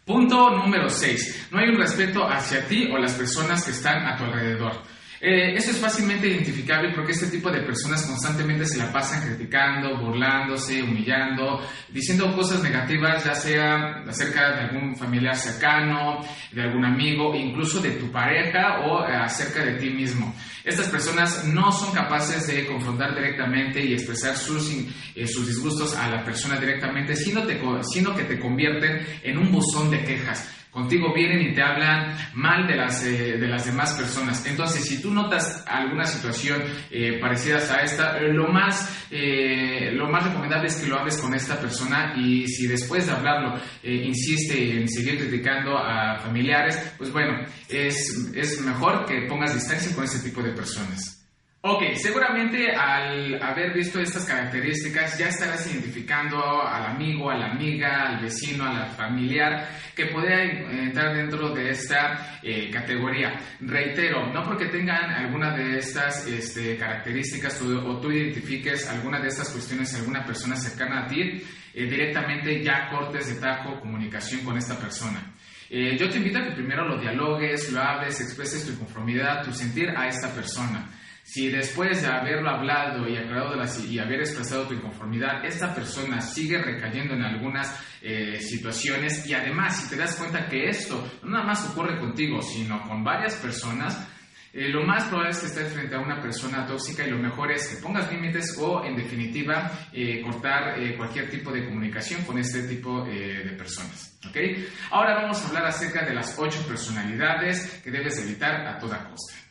Punto 0.05 0.51
número 0.51 0.89
6. 0.89 1.49
No 1.51 1.59
hay 1.59 1.69
un 1.69 1.77
respeto 1.77 2.27
hacia 2.27 2.65
ti 2.67 2.89
o 2.91 2.97
las 2.97 3.13
personas 3.13 3.63
que 3.63 3.71
están 3.71 4.05
a 4.05 4.17
tu 4.17 4.23
alrededor. 4.23 4.81
Eh, 5.21 5.54
eso 5.56 5.71
es 5.71 5.77
fácilmente 5.77 6.27
identificable 6.27 6.94
porque 6.95 7.12
este 7.12 7.27
tipo 7.27 7.51
de 7.51 7.62
personas 7.62 8.06
constantemente 8.06 8.66
se 8.66 8.77
la 8.77 8.92
pasan 8.92 9.27
criticando, 9.27 10.00
burlándose, 10.00 10.81
humillando, 10.81 11.60
diciendo 11.89 12.33
cosas 12.33 12.63
negativas, 12.63 13.25
ya 13.25 13.36
sea 13.36 14.04
acerca 14.07 14.56
de 14.56 14.62
algún 14.62 14.95
familiar 14.95 15.36
cercano, 15.36 16.19
de 16.51 16.62
algún 16.62 16.86
amigo, 16.86 17.36
incluso 17.36 17.81
de 17.81 17.92
tu 17.92 18.10
pareja 18.12 18.80
o 18.86 19.06
eh, 19.06 19.16
acerca 19.16 19.66
de 19.66 19.74
ti 19.74 19.89
mismo. 19.89 20.33
Estas 20.63 20.88
personas 20.88 21.45
no 21.45 21.72
son 21.72 21.94
capaces 21.94 22.48
de 22.48 22.65
confrontar 22.65 23.13
directamente 23.13 23.83
y 23.83 23.94
expresar 23.94 24.36
sus, 24.36 24.72
eh, 25.15 25.27
sus 25.27 25.48
disgustos 25.48 25.98
a 25.98 26.10
la 26.10 26.24
persona 26.24 26.57
directamente, 26.57 27.15
sino, 27.15 27.44
sino 27.83 28.15
que 28.15 28.24
te 28.24 28.39
convierten 28.39 29.06
en 29.24 29.38
un 29.38 29.51
buzón 29.51 29.92
de 29.92 30.04
quejas. 30.04 30.59
Contigo 30.71 31.11
vienen 31.13 31.41
y 31.41 31.53
te 31.55 31.63
hablan 31.63 32.15
mal 32.35 32.67
de 32.67 32.75
las, 32.75 33.03
eh, 33.03 33.38
de 33.38 33.47
las 33.47 33.65
demás 33.65 33.93
personas. 33.93 34.45
Entonces, 34.45 34.85
si 34.85 35.01
tú 35.01 35.11
notas 35.11 35.63
alguna 35.67 36.05
situación 36.05 36.61
eh, 36.91 37.17
parecida 37.19 37.57
a 37.57 37.81
esta, 37.81 38.19
lo 38.19 38.49
más, 38.49 39.07
eh, 39.09 39.91
lo 39.93 40.07
más 40.09 40.25
recomendable 40.25 40.67
es 40.67 40.75
que 40.75 40.88
lo 40.88 40.99
hables 40.99 41.17
con 41.17 41.33
esta 41.33 41.59
persona 41.59 42.13
y 42.15 42.47
si 42.47 42.67
después 42.67 43.07
de 43.07 43.13
hablarlo 43.13 43.59
insiste 43.83 44.79
en 44.79 44.88
seguir 44.88 45.17
criticando 45.17 45.75
a 45.77 46.19
familiares, 46.19 46.93
pues 46.97 47.11
bueno, 47.11 47.45
es, 47.67 48.31
es 48.35 48.61
mejor 48.61 49.05
que 49.05 49.25
pongas 49.27 49.55
distancia 49.55 49.95
con 49.95 50.03
este 50.03 50.29
tipo 50.29 50.43
de 50.43 50.53
personas. 50.53 51.18
Ok, 51.62 51.84
seguramente 51.96 52.72
al 52.72 53.38
haber 53.44 53.74
visto 53.74 54.00
estas 54.00 54.25
características 54.25 55.18
ya 55.18 55.28
estarás 55.28 55.70
identificando 55.70 56.66
al 56.66 56.86
amigo, 56.86 57.30
a 57.30 57.38
la 57.38 57.51
amiga, 57.51 58.08
al 58.08 58.22
vecino, 58.22 58.63
a 58.63 58.72
la 58.72 58.86
familiar 58.86 59.68
que 59.94 60.06
podría 60.06 60.42
entrar 60.42 61.13
dentro 61.13 61.50
de 61.50 61.72
esta 61.72 62.39
eh, 62.42 62.70
categoría. 62.72 63.38
Reitero, 63.60 64.32
no 64.32 64.42
porque 64.46 64.68
tengan 64.68 65.12
alguna 65.12 65.54
de 65.54 65.80
estas 65.80 66.25
este, 66.28 66.78
características 66.78 67.62
o 67.62 68.00
tú 68.00 68.10
identifiques 68.10 68.88
alguna 68.88 69.20
de 69.20 69.28
estas 69.28 69.50
cuestiones, 69.50 69.94
alguna 69.96 70.24
persona 70.24 70.56
cercana 70.56 71.04
a 71.04 71.08
ti, 71.08 71.44
eh, 71.74 71.86
directamente 71.89 72.63
ya 72.63 72.88
cortes 72.89 73.28
de 73.28 73.42
tajo 73.42 73.82
comunicación 73.82 74.46
con 74.46 74.58
esta 74.58 74.80
persona. 74.80 75.34
Eh, 75.70 75.98
yo 76.00 76.10
te 76.10 76.20
invito 76.20 76.39
a 76.39 76.46
que 76.46 76.51
primero 76.51 76.88
lo 76.88 76.98
dialogues, 76.98 77.70
lo 77.74 77.82
hables, 77.82 78.22
expreses 78.22 78.66
tu 78.66 78.80
conformidad, 78.80 79.44
tu 79.44 79.51
sentir 79.51 79.89
a 79.89 80.08
esta 80.08 80.34
persona. 80.34 80.89
Si 81.31 81.48
después 81.51 82.01
de 82.01 82.07
haberlo 82.07 82.50
hablado 82.50 83.07
y, 83.07 83.15
aclarado 83.15 83.53
y 83.88 84.00
haber 84.00 84.21
expresado 84.21 84.67
tu 84.67 84.74
inconformidad, 84.74 85.45
esta 85.45 85.75
persona 85.75 86.21
sigue 86.21 86.57
recayendo 86.57 87.13
en 87.13 87.21
algunas 87.21 87.79
eh, 88.01 88.39
situaciones 88.39 89.27
y 89.27 89.36
además 89.36 89.79
si 89.79 89.89
te 89.91 89.95
das 89.95 90.15
cuenta 90.15 90.48
que 90.48 90.69
esto 90.69 91.07
no 91.21 91.29
nada 91.29 91.45
más 91.45 91.69
ocurre 91.69 92.00
contigo, 92.00 92.41
sino 92.41 92.81
con 92.81 93.03
varias 93.03 93.36
personas, 93.36 94.07
eh, 94.51 94.69
lo 94.69 94.83
más 94.83 95.03
probable 95.03 95.29
es 95.29 95.39
que 95.39 95.45
estés 95.45 95.71
frente 95.71 95.95
a 95.95 96.00
una 96.00 96.19
persona 96.19 96.65
tóxica 96.65 97.05
y 97.05 97.12
lo 97.12 97.19
mejor 97.19 97.51
es 97.51 97.67
que 97.67 97.81
pongas 97.83 98.12
límites 98.12 98.57
o, 98.57 98.83
en 98.83 98.95
definitiva, 98.95 99.71
eh, 99.93 100.24
cortar 100.24 100.79
eh, 100.79 100.98
cualquier 100.98 101.29
tipo 101.29 101.51
de 101.51 101.63
comunicación 101.65 102.24
con 102.24 102.39
este 102.39 102.63
tipo 102.63 103.03
de 103.03 103.53
personas. 103.55 104.17
¿okay? 104.27 104.67
Ahora 104.89 105.13
vamos 105.21 105.43
a 105.43 105.48
hablar 105.50 105.67
acerca 105.67 106.03
de 106.03 106.15
las 106.15 106.39
ocho 106.39 106.65
personalidades 106.67 107.81
que 107.83 107.91
debes 107.91 108.17
evitar 108.17 108.65
a 108.65 108.79
toda 108.79 109.07
costa. 109.07 109.49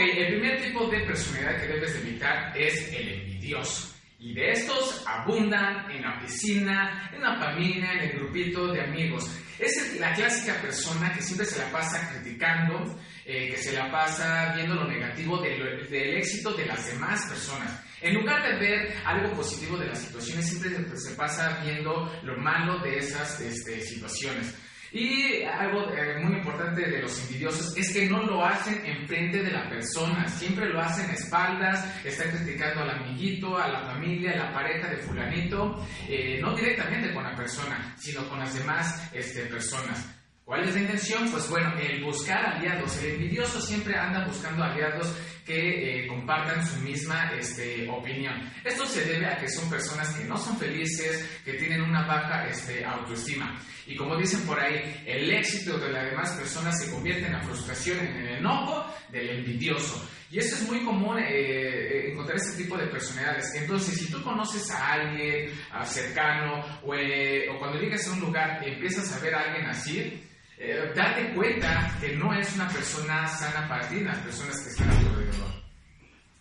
El 0.00 0.26
primer 0.34 0.62
tipo 0.62 0.86
de 0.88 1.00
personalidad 1.00 1.60
que 1.60 1.68
debes 1.68 1.94
evitar 1.96 2.56
es 2.56 2.92
el 2.92 3.08
envidioso. 3.08 3.94
Y 4.18 4.34
de 4.34 4.52
estos 4.52 5.02
abundan 5.06 5.90
en 5.90 6.02
la 6.02 6.18
oficina, 6.18 7.10
en 7.12 7.22
la 7.22 7.38
familia, 7.38 7.92
en 7.92 8.10
el 8.10 8.18
grupito 8.18 8.70
de 8.70 8.82
amigos. 8.82 9.24
Es 9.58 9.98
la 9.98 10.12
clásica 10.14 10.60
persona 10.60 11.12
que 11.12 11.22
siempre 11.22 11.46
se 11.46 11.58
la 11.58 11.70
pasa 11.70 12.10
criticando, 12.10 12.98
eh, 13.24 13.48
que 13.50 13.56
se 13.56 13.72
la 13.72 13.90
pasa 13.90 14.52
viendo 14.54 14.74
lo 14.74 14.86
negativo 14.86 15.38
del, 15.38 15.62
éxito 15.90 16.52
de 16.52 16.66
las 16.66 16.86
demás 16.86 17.26
personas. 17.26 17.82
En 18.02 18.14
lugar 18.14 18.42
de 18.42 18.58
ver 18.58 18.94
algo 19.04 19.34
positivo 19.36 19.76
de 19.78 19.86
las 19.86 19.98
situaciones, 19.98 20.48
siempre 20.48 20.70
se 20.96 21.14
pasa 21.14 21.60
viendo 21.62 22.10
lo 22.22 22.36
malo 22.38 22.78
de 22.80 22.98
esas 22.98 23.40
este, 23.40 23.80
situaciones. 23.80 24.54
Y 24.92 25.42
algo 25.44 25.88
eh, 25.92 26.18
muy 26.20 26.38
importante 26.38 26.82
de 26.82 27.02
los 27.02 27.20
envidiosos 27.22 27.76
es 27.76 27.92
que 27.92 28.06
no 28.06 28.22
lo 28.24 28.44
hacen 28.44 28.84
enfrente 28.84 29.42
de 29.42 29.52
la 29.52 29.68
persona, 29.68 30.26
siempre 30.28 30.68
lo 30.68 30.80
hacen 30.80 31.08
a 31.10 31.14
espaldas, 31.14 32.04
están 32.04 32.30
criticando 32.30 32.82
al 32.82 32.90
amiguito, 32.90 33.56
a 33.56 33.68
la 33.68 33.80
familia, 33.82 34.32
a 34.32 34.46
la 34.46 34.52
pareja 34.52 34.88
de 34.88 34.96
fulanito, 34.98 35.86
eh, 36.08 36.38
no 36.40 36.54
directamente 36.54 37.14
con 37.14 37.22
la 37.22 37.36
persona, 37.36 37.94
sino 37.98 38.28
con 38.28 38.40
las 38.40 38.52
demás 38.52 39.08
este, 39.14 39.42
personas. 39.46 40.19
¿Cuál 40.50 40.64
es 40.64 40.74
la 40.74 40.80
intención? 40.80 41.30
Pues 41.30 41.48
bueno, 41.48 41.72
el 41.78 42.02
buscar 42.02 42.44
aliados. 42.44 43.00
El 43.04 43.12
envidioso 43.12 43.60
siempre 43.60 43.96
anda 43.96 44.26
buscando 44.26 44.64
aliados 44.64 45.16
que 45.46 46.02
eh, 46.02 46.08
compartan 46.08 46.66
su 46.66 46.80
misma 46.80 47.30
este, 47.38 47.88
opinión. 47.88 48.34
Esto 48.64 48.84
se 48.84 49.04
debe 49.04 49.26
a 49.26 49.38
que 49.38 49.48
son 49.48 49.70
personas 49.70 50.12
que 50.12 50.24
no 50.24 50.36
son 50.36 50.58
felices, 50.58 51.40
que 51.44 51.52
tienen 51.52 51.82
una 51.82 52.04
baja 52.04 52.48
este, 52.48 52.84
autoestima. 52.84 53.56
Y 53.86 53.94
como 53.94 54.16
dicen 54.16 54.44
por 54.44 54.58
ahí, 54.58 55.04
el 55.06 55.30
éxito 55.30 55.78
de 55.78 55.92
las 55.92 56.10
demás 56.10 56.30
personas 56.32 56.82
se 56.82 56.90
convierte 56.90 57.26
en 57.26 57.34
la 57.34 57.42
frustración, 57.42 58.00
en 58.00 58.16
el 58.16 58.38
enojo 58.38 58.92
del 59.08 59.30
envidioso. 59.30 60.04
Y 60.32 60.40
eso 60.40 60.56
es 60.56 60.68
muy 60.68 60.84
común 60.84 61.16
eh, 61.20 61.28
eh, 61.28 62.10
encontrar 62.10 62.38
este 62.38 62.64
tipo 62.64 62.76
de 62.76 62.88
personalidades. 62.88 63.54
Entonces, 63.54 64.00
si 64.00 64.10
tú 64.10 64.20
conoces 64.24 64.68
a 64.72 64.94
alguien 64.94 65.48
cercano 65.84 66.60
o, 66.82 66.92
o 66.92 67.58
cuando 67.60 67.78
llegas 67.78 68.08
a 68.08 68.12
un 68.14 68.20
lugar 68.20 68.60
empiezas 68.66 69.16
a 69.16 69.20
ver 69.20 69.36
a 69.36 69.42
alguien 69.42 69.66
así, 69.66 70.26
eh, 70.62 70.92
date 70.94 71.32
cuenta 71.32 71.90
que 71.98 72.14
no 72.16 72.34
es 72.34 72.54
una 72.54 72.68
persona 72.68 73.26
sana 73.26 73.66
para 73.66 73.88
ti, 73.88 74.00
las 74.00 74.18
personas 74.18 74.60
que 74.60 74.68
están 74.68 74.90
a 74.90 75.00
tu 75.00 75.08
alrededor. 75.08 75.50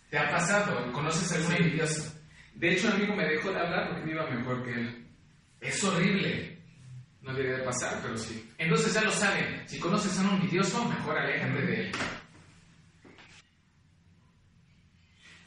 ¿Te 0.10 0.18
ha 0.18 0.30
pasado? 0.30 0.92
¿Conoces 0.92 1.32
a 1.32 1.36
algún 1.36 1.56
envidioso? 1.56 2.14
De 2.54 2.74
hecho, 2.74 2.88
un 2.88 2.96
amigo 2.96 3.16
me 3.16 3.24
dejó 3.24 3.52
de 3.52 3.60
hablar 3.60 3.88
porque 3.88 4.06
me 4.06 4.12
iba 4.12 4.30
mejor 4.30 4.64
que 4.66 4.72
él. 4.72 5.08
Es 5.62 5.82
horrible. 5.86 6.60
No 7.22 7.34
debería 7.34 7.60
de 7.60 7.64
pasar, 7.64 8.00
pero 8.02 8.18
sí. 8.18 8.50
Entonces 8.58 8.94
ya 8.94 9.04
lo 9.04 9.12
saben. 9.12 9.64
Si 9.66 9.80
conoces 9.80 10.20
a 10.20 10.24
un 10.24 10.36
envidioso, 10.36 10.84
mejor 10.84 11.18
aléjate 11.18 11.62
de 11.62 11.82
él. 11.82 11.92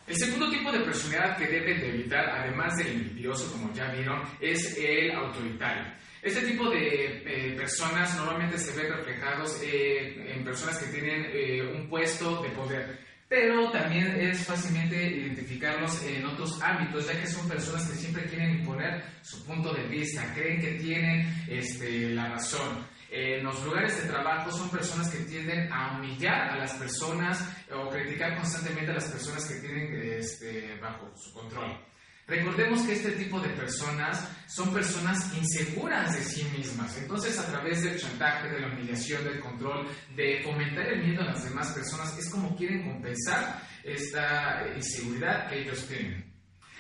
El 0.06 0.16
segundo 0.16 0.50
tipo 0.50 0.72
de 0.72 0.80
personalidad 0.80 1.36
que 1.36 1.46
deben 1.46 1.78
de 1.78 1.88
evitar, 1.90 2.26
además 2.30 2.74
del 2.78 2.88
envidioso, 2.88 3.52
como 3.52 3.70
ya 3.74 3.92
vieron, 3.92 4.22
es 4.40 4.78
el 4.78 5.10
autoritario. 5.12 5.92
Este 6.22 6.42
tipo 6.42 6.70
de 6.70 7.20
eh, 7.26 7.56
personas 7.56 8.16
normalmente 8.16 8.56
se 8.56 8.80
ven 8.80 8.92
reflejados 8.92 9.60
eh, 9.60 10.32
en 10.32 10.44
personas 10.44 10.78
que 10.78 10.92
tienen 10.92 11.26
eh, 11.34 11.62
un 11.62 11.88
puesto 11.88 12.40
de 12.40 12.50
poder, 12.50 12.96
pero 13.28 13.72
también 13.72 14.06
es 14.20 14.46
fácilmente 14.46 15.04
identificarlos 15.04 16.00
en 16.04 16.24
otros 16.24 16.62
ámbitos, 16.62 17.08
ya 17.08 17.20
que 17.20 17.26
son 17.26 17.48
personas 17.48 17.90
que 17.90 17.96
siempre 17.96 18.26
quieren 18.26 18.60
imponer 18.60 19.02
su 19.22 19.44
punto 19.44 19.74
de 19.74 19.82
vista, 19.88 20.32
creen 20.32 20.60
que 20.60 20.74
tienen 20.74 21.26
este, 21.48 22.10
la 22.10 22.28
razón. 22.28 22.86
En 23.10 23.42
los 23.42 23.60
lugares 23.64 24.00
de 24.00 24.08
trabajo 24.08 24.52
son 24.52 24.70
personas 24.70 25.10
que 25.10 25.24
tienden 25.24 25.72
a 25.72 25.98
humillar 25.98 26.50
a 26.50 26.56
las 26.56 26.72
personas 26.74 27.44
o 27.74 27.88
criticar 27.88 28.36
constantemente 28.36 28.92
a 28.92 28.94
las 28.94 29.10
personas 29.10 29.44
que 29.48 29.56
tienen 29.56 29.92
este, 30.18 30.78
bajo 30.80 31.12
su 31.16 31.32
control. 31.32 31.91
Recordemos 32.26 32.82
que 32.82 32.92
este 32.92 33.12
tipo 33.12 33.40
de 33.40 33.48
personas 33.50 34.28
son 34.46 34.72
personas 34.72 35.34
inseguras 35.36 36.14
de 36.14 36.22
sí 36.22 36.44
mismas. 36.56 36.96
Entonces, 36.98 37.38
a 37.38 37.46
través 37.46 37.82
del 37.82 37.98
chantaje, 37.98 38.48
de 38.48 38.60
la 38.60 38.68
humillación, 38.68 39.24
del 39.24 39.40
control, 39.40 39.88
de 40.14 40.40
fomentar 40.44 40.86
el 40.86 41.04
miedo 41.04 41.22
a 41.22 41.26
las 41.26 41.44
demás 41.44 41.72
personas, 41.72 42.16
es 42.18 42.30
como 42.30 42.56
quieren 42.56 42.84
compensar 42.84 43.60
esta 43.82 44.64
inseguridad 44.76 45.48
que 45.48 45.62
ellos 45.62 45.86
tienen. 45.88 46.32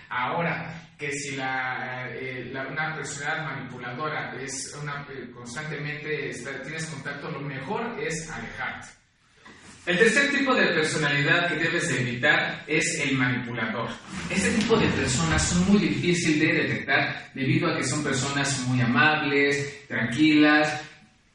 Ahora, 0.08 0.92
que 0.98 1.10
si 1.10 1.36
la, 1.36 2.08
eh, 2.10 2.52
una 2.52 2.94
personalidad 2.94 3.44
manipuladora 3.44 4.40
es 4.40 4.72
una, 4.80 5.06
eh, 5.10 5.30
constantemente 5.32 6.30
tienes 6.62 6.86
contacto, 6.86 7.30
lo 7.30 7.40
mejor 7.40 7.98
es 7.98 8.30
alejarte. 8.30 9.01
El 9.84 9.98
tercer 9.98 10.30
tipo 10.30 10.54
de 10.54 10.66
personalidad 10.66 11.48
que 11.48 11.56
debes 11.56 11.90
evitar 11.90 12.62
es 12.68 13.00
el 13.00 13.16
manipulador. 13.16 13.88
Este 14.30 14.50
tipo 14.52 14.76
de 14.76 14.86
personas 14.86 15.42
son 15.42 15.72
muy 15.72 15.80
difíciles 15.80 16.38
de 16.38 16.62
detectar 16.62 17.30
debido 17.34 17.68
a 17.68 17.76
que 17.76 17.82
son 17.82 18.04
personas 18.04 18.60
muy 18.68 18.80
amables, 18.80 19.84
tranquilas, 19.88 20.82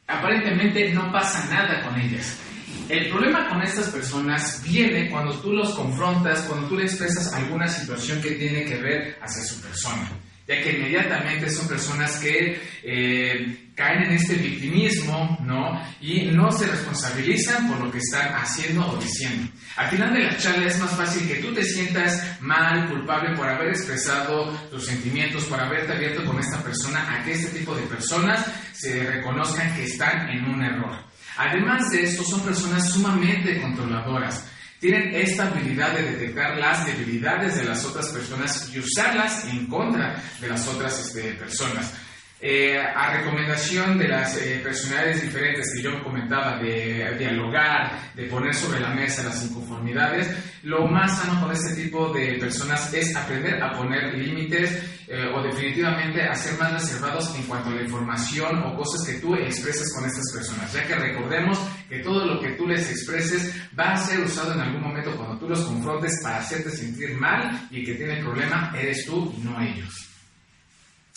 aparentemente 0.08 0.94
no 0.94 1.12
pasa 1.12 1.46
nada 1.54 1.84
con 1.84 2.00
ellas. 2.00 2.40
El 2.88 3.10
problema 3.10 3.50
con 3.50 3.62
estas 3.62 3.90
personas 3.90 4.64
viene 4.64 5.10
cuando 5.10 5.34
tú 5.42 5.52
los 5.52 5.76
confrontas, 5.76 6.44
cuando 6.44 6.70
tú 6.70 6.78
le 6.78 6.84
expresas 6.84 7.34
alguna 7.34 7.68
situación 7.68 8.22
que 8.22 8.32
tiene 8.32 8.64
que 8.64 8.78
ver 8.78 9.18
hacia 9.22 9.44
su 9.44 9.62
persona 9.62 10.10
ya 10.48 10.62
que 10.62 10.78
inmediatamente 10.78 11.50
son 11.50 11.68
personas 11.68 12.18
que 12.18 12.60
eh, 12.84 13.70
caen 13.76 14.04
en 14.04 14.14
este 14.14 14.36
victimismo, 14.36 15.38
¿no? 15.44 15.80
Y 16.00 16.32
no 16.32 16.52
se 16.52 16.68
responsabilizan 16.68 17.68
por 17.68 17.82
lo 17.82 17.92
que 17.92 17.98
están 17.98 18.34
haciendo 18.34 18.88
o 18.88 18.98
diciendo. 18.98 19.52
Al 19.76 19.90
final 19.90 20.14
de 20.14 20.24
la 20.24 20.38
charla 20.38 20.66
es 20.66 20.80
más 20.80 20.92
fácil 20.92 21.28
que 21.28 21.36
tú 21.36 21.54
te 21.54 21.64
sientas 21.64 22.40
mal, 22.40 22.90
culpable 22.90 23.36
por 23.36 23.48
haber 23.48 23.70
expresado 23.70 24.52
tus 24.72 24.86
sentimientos, 24.86 25.44
por 25.46 25.60
haberte 25.60 25.92
abierto 25.92 26.26
con 26.26 26.40
esta 26.40 26.64
persona, 26.64 27.06
a 27.14 27.24
que 27.24 27.34
este 27.34 27.60
tipo 27.60 27.76
de 27.76 27.84
personas 27.84 28.46
se 28.74 29.04
reconozcan 29.04 29.76
que 29.76 29.84
están 29.84 30.30
en 30.30 30.46
un 30.46 30.64
error. 30.64 30.96
Además 31.38 31.92
de 31.92 32.04
esto, 32.04 32.24
son 32.24 32.42
personas 32.42 32.90
sumamente 32.90 33.62
controladoras 33.62 34.50
tienen 34.80 35.14
esta 35.16 35.48
habilidad 35.48 35.94
de 35.94 36.12
detectar 36.12 36.58
las 36.58 36.86
debilidades 36.86 37.56
de 37.58 37.66
las 37.66 37.84
otras 37.86 38.10
personas 38.10 38.70
y 38.74 38.80
usarlas 38.80 39.46
en 39.46 39.66
contra 39.68 40.22
de 40.40 40.50
las 40.50 40.68
otras 40.68 41.00
este, 41.00 41.34
personas. 41.34 41.94
Eh, 42.40 42.78
a 42.78 43.18
recomendación 43.18 43.98
de 43.98 44.10
las 44.10 44.38
eh, 44.38 44.60
personalidades 44.64 45.24
diferentes 45.24 45.74
que 45.74 45.82
yo 45.82 46.04
comentaba, 46.04 46.60
de, 46.60 47.16
dialogar, 47.18 48.14
de 48.14 48.26
poner 48.26 48.54
sobre 48.54 48.80
la 48.80 48.90
mesa 48.90 49.24
las 49.24 49.44
inconformidades, 49.44 50.30
lo 50.62 50.86
más 50.88 51.18
sano 51.18 51.42
con 51.42 51.52
este 51.52 51.74
tipo 51.82 52.14
de 52.14 52.34
personas 52.36 52.94
es 52.94 53.16
aprender 53.16 53.60
a 53.64 53.74
poner 53.74 54.14
límites 54.14 54.72
eh, 55.08 55.26
o 55.34 55.42
definitivamente 55.42 56.22
a 56.22 56.36
ser 56.36 56.60
más 56.60 56.74
reservados 56.74 57.34
en 57.36 57.42
cuanto 57.44 57.70
a 57.70 57.74
la 57.74 57.82
información 57.82 58.62
o 58.62 58.76
cosas 58.78 59.08
que 59.08 59.20
tú 59.20 59.34
expresas 59.34 59.92
con 59.96 60.06
estas 60.06 60.32
personas, 60.32 60.72
ya 60.72 60.86
que 60.86 60.94
recordemos 60.94 61.60
que 61.90 62.00
todo 62.00 62.24
lo 62.24 62.40
que 62.40 62.52
tú 62.52 62.68
les 62.68 62.88
expreses 62.92 63.52
va 63.78 63.94
a 63.94 63.98
ser 63.98 64.20
usado 64.20 64.54
en 64.54 64.60
algún 64.60 64.84
momento 64.84 65.16
cuando 65.16 65.40
tú 65.40 65.50
los 65.50 65.62
confrontes 65.62 66.20
para 66.22 66.38
hacerte 66.38 66.70
sentir 66.70 67.16
mal 67.16 67.68
y 67.72 67.84
que 67.84 67.96
tiene 67.96 68.20
el 68.20 68.24
problema 68.24 68.72
eres 68.78 69.08
tú 69.08 69.34
y 69.36 69.44
no 69.44 69.60
ellos. 69.60 70.07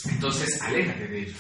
Entonces, 0.07 0.61
aléjate 0.63 1.07
de 1.07 1.23
ellos. 1.23 1.37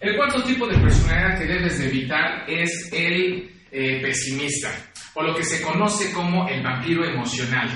El 0.00 0.16
cuarto 0.16 0.42
tipo 0.44 0.66
de 0.68 0.78
personalidad 0.78 1.38
que 1.38 1.46
debes 1.46 1.78
de 1.78 1.88
evitar 1.88 2.48
es 2.48 2.90
el 2.92 3.50
eh, 3.72 4.00
pesimista, 4.00 4.70
o 5.14 5.22
lo 5.22 5.34
que 5.34 5.42
se 5.42 5.60
conoce 5.62 6.12
como 6.12 6.46
el 6.48 6.62
vampiro 6.62 7.04
emocional. 7.04 7.68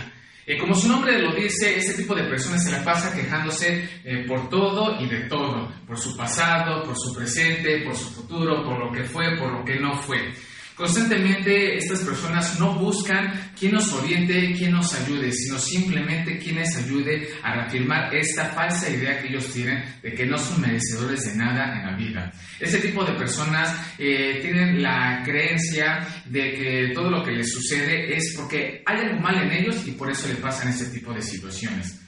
Eh, 0.47 0.59
como 0.59 0.75
su 0.75 0.89
nombre 0.89 1.19
lo 1.19 1.35
dice, 1.35 1.77
ese 1.77 1.95
tipo 1.95 2.15
de 2.15 2.25
personas 2.25 2.65
se 2.65 2.73
la 2.73 2.85
pasa 2.85 3.15
quejándose 3.15 3.89
eh, 4.05 4.25
por 4.27 4.49
todo 4.49 5.01
y 5.01 5.09
de 5.09 5.29
todo, 5.29 5.73
por 5.87 5.99
su 5.99 6.17
pasado, 6.17 6.83
por 6.83 6.97
su 6.97 7.15
presente, 7.15 7.83
por 7.85 7.95
su 7.95 8.11
futuro, 8.11 8.65
por 8.65 8.79
lo 8.79 8.93
que 8.93 9.05
fue, 9.05 9.37
por 9.37 9.53
lo 9.53 9.65
que 9.65 9.79
no 9.81 9.95
fue. 9.95 10.33
Constantemente 10.81 11.77
estas 11.77 12.01
personas 12.01 12.59
no 12.59 12.73
buscan 12.79 13.53
quien 13.59 13.73
nos 13.73 13.93
oriente, 13.93 14.55
quien 14.57 14.73
nos 14.73 14.95
ayude, 14.95 15.31
sino 15.31 15.59
simplemente 15.59 16.39
quien 16.39 16.57
les 16.57 16.75
ayude 16.75 17.29
a 17.43 17.55
reafirmar 17.55 18.15
esta 18.15 18.47
falsa 18.47 18.89
idea 18.89 19.21
que 19.21 19.29
ellos 19.29 19.53
tienen 19.53 19.85
de 20.03 20.15
que 20.15 20.25
no 20.25 20.39
son 20.39 20.63
merecedores 20.63 21.27
de 21.27 21.37
nada 21.37 21.79
en 21.79 21.87
la 21.87 21.97
vida. 21.99 22.33
Este 22.59 22.79
tipo 22.79 23.05
de 23.05 23.13
personas 23.13 23.79
eh, 23.99 24.39
tienen 24.41 24.83
la 24.83 25.23
creencia 25.23 25.99
de 26.25 26.55
que 26.55 26.93
todo 26.95 27.11
lo 27.11 27.23
que 27.23 27.33
les 27.33 27.53
sucede 27.53 28.17
es 28.17 28.33
porque 28.35 28.83
hay 28.87 29.01
algo 29.01 29.21
mal 29.21 29.37
en 29.37 29.53
ellos 29.53 29.87
y 29.87 29.91
por 29.91 30.11
eso 30.11 30.29
le 30.29 30.37
pasan 30.37 30.71
este 30.71 30.87
tipo 30.87 31.13
de 31.13 31.21
situaciones. 31.21 32.01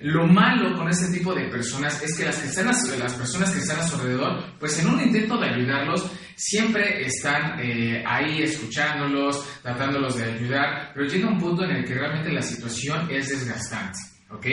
Lo 0.00 0.26
malo 0.26 0.76
con 0.76 0.88
este 0.88 1.16
tipo 1.16 1.34
de 1.34 1.48
personas 1.48 2.02
es 2.02 2.16
que 2.16 2.24
las, 2.24 2.38
las 2.98 3.14
personas 3.14 3.50
que 3.50 3.60
están 3.60 3.80
a 3.80 3.86
su 3.86 3.96
alrededor, 3.96 4.44
pues 4.58 4.78
en 4.78 4.88
un 4.88 5.00
intento 5.00 5.38
de 5.38 5.48
ayudarlos, 5.48 6.10
siempre 6.34 7.06
están 7.06 7.58
eh, 7.60 8.04
ahí 8.06 8.42
escuchándolos, 8.42 9.42
tratándolos 9.62 10.16
de 10.16 10.24
ayudar, 10.24 10.92
pero 10.94 11.06
llega 11.06 11.28
un 11.28 11.38
punto 11.38 11.64
en 11.64 11.76
el 11.76 11.84
que 11.84 11.94
realmente 11.94 12.30
la 12.30 12.42
situación 12.42 13.08
es 13.10 13.30
desgastante. 13.30 13.98
¿ok? 14.30 14.46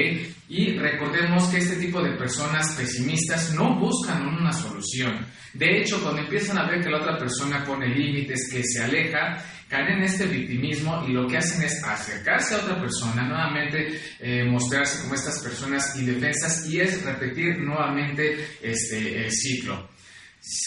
Y 0.50 0.78
recordemos 0.78 1.48
que 1.50 1.58
este 1.58 1.76
tipo 1.76 2.02
de 2.02 2.16
personas 2.16 2.76
pesimistas 2.78 3.54
no 3.54 3.80
buscan 3.80 4.26
una 4.26 4.52
solución. 4.54 5.26
De 5.54 5.80
hecho, 5.80 6.02
cuando 6.02 6.22
empiezan 6.22 6.58
a 6.58 6.70
ver 6.70 6.82
que 6.82 6.90
la 6.90 7.00
otra 7.00 7.18
persona 7.18 7.64
pone 7.64 7.88
límites, 7.88 8.50
que 8.52 8.64
se 8.64 8.84
aleja, 8.84 9.44
caen 9.74 9.98
en 9.98 10.04
este 10.04 10.28
victimismo 10.28 11.04
y 11.08 11.14
lo 11.14 11.28
que 11.28 11.38
hacen 11.38 11.64
es 11.64 11.84
acercarse 11.84 12.54
a 12.54 12.58
otra 12.60 12.80
persona, 12.80 13.24
nuevamente 13.24 14.00
eh, 14.20 14.44
mostrarse 14.44 15.02
como 15.02 15.16
estas 15.16 15.42
personas 15.42 15.96
indefensas 15.96 16.70
y 16.70 16.80
es 16.80 17.04
repetir 17.04 17.58
nuevamente 17.58 18.50
este 18.62 19.26
el 19.26 19.32
ciclo. 19.32 19.90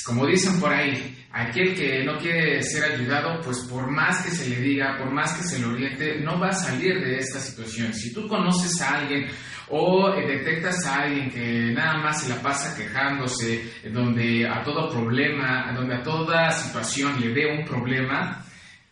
Como 0.04 0.26
dicen 0.26 0.58
por 0.58 0.72
ahí, 0.72 1.24
aquel 1.30 1.76
que 1.76 2.02
no 2.02 2.18
quiere 2.18 2.60
ser 2.64 2.94
ayudado, 2.94 3.40
pues 3.42 3.58
por 3.70 3.88
más 3.88 4.24
que 4.24 4.30
se 4.32 4.48
le 4.48 4.56
diga, 4.56 4.96
por 4.98 5.12
más 5.12 5.34
que 5.34 5.44
se 5.44 5.60
le 5.60 5.66
oriente, 5.66 6.18
no 6.20 6.40
va 6.40 6.48
a 6.48 6.52
salir 6.52 6.98
de 6.98 7.18
esta 7.18 7.38
situación. 7.38 7.92
Si 7.92 8.12
tú 8.12 8.26
conoces 8.26 8.80
a 8.80 8.96
alguien 8.96 9.28
o 9.68 10.14
eh, 10.14 10.26
detectas 10.26 10.84
a 10.84 11.02
alguien 11.02 11.30
que 11.30 11.72
nada 11.72 11.98
más 11.98 12.22
se 12.22 12.30
la 12.30 12.42
pasa 12.42 12.76
quejándose, 12.76 13.70
donde 13.92 14.48
a 14.48 14.64
todo 14.64 14.90
problema, 14.90 15.72
donde 15.76 15.94
a 15.94 16.02
toda 16.02 16.50
situación 16.50 17.20
le 17.20 17.32
ve 17.32 17.58
un 17.58 17.64
problema, 17.64 18.45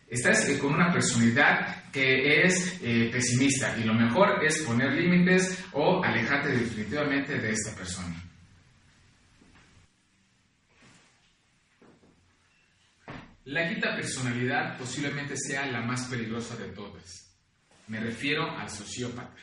Estás 0.07 0.47
con 0.61 0.75
una 0.75 0.93
personalidad 0.93 1.91
que 1.91 2.43
es 2.43 2.79
eh, 2.83 3.09
pesimista 3.11 3.75
y 3.77 3.83
lo 3.83 3.93
mejor 3.93 4.43
es 4.45 4.61
poner 4.61 4.91
límites 4.93 5.65
o 5.71 6.03
alejarte 6.03 6.49
definitivamente 6.49 7.39
de 7.39 7.51
esta 7.51 7.75
persona. 7.75 8.15
La 13.45 13.67
quinta 13.67 13.95
personalidad 13.95 14.77
posiblemente 14.77 15.35
sea 15.37 15.65
la 15.67 15.81
más 15.81 16.05
peligrosa 16.07 16.55
de 16.55 16.69
todas. 16.69 17.35
Me 17.87 17.99
refiero 17.99 18.49
al 18.51 18.69
sociópata. 18.69 19.35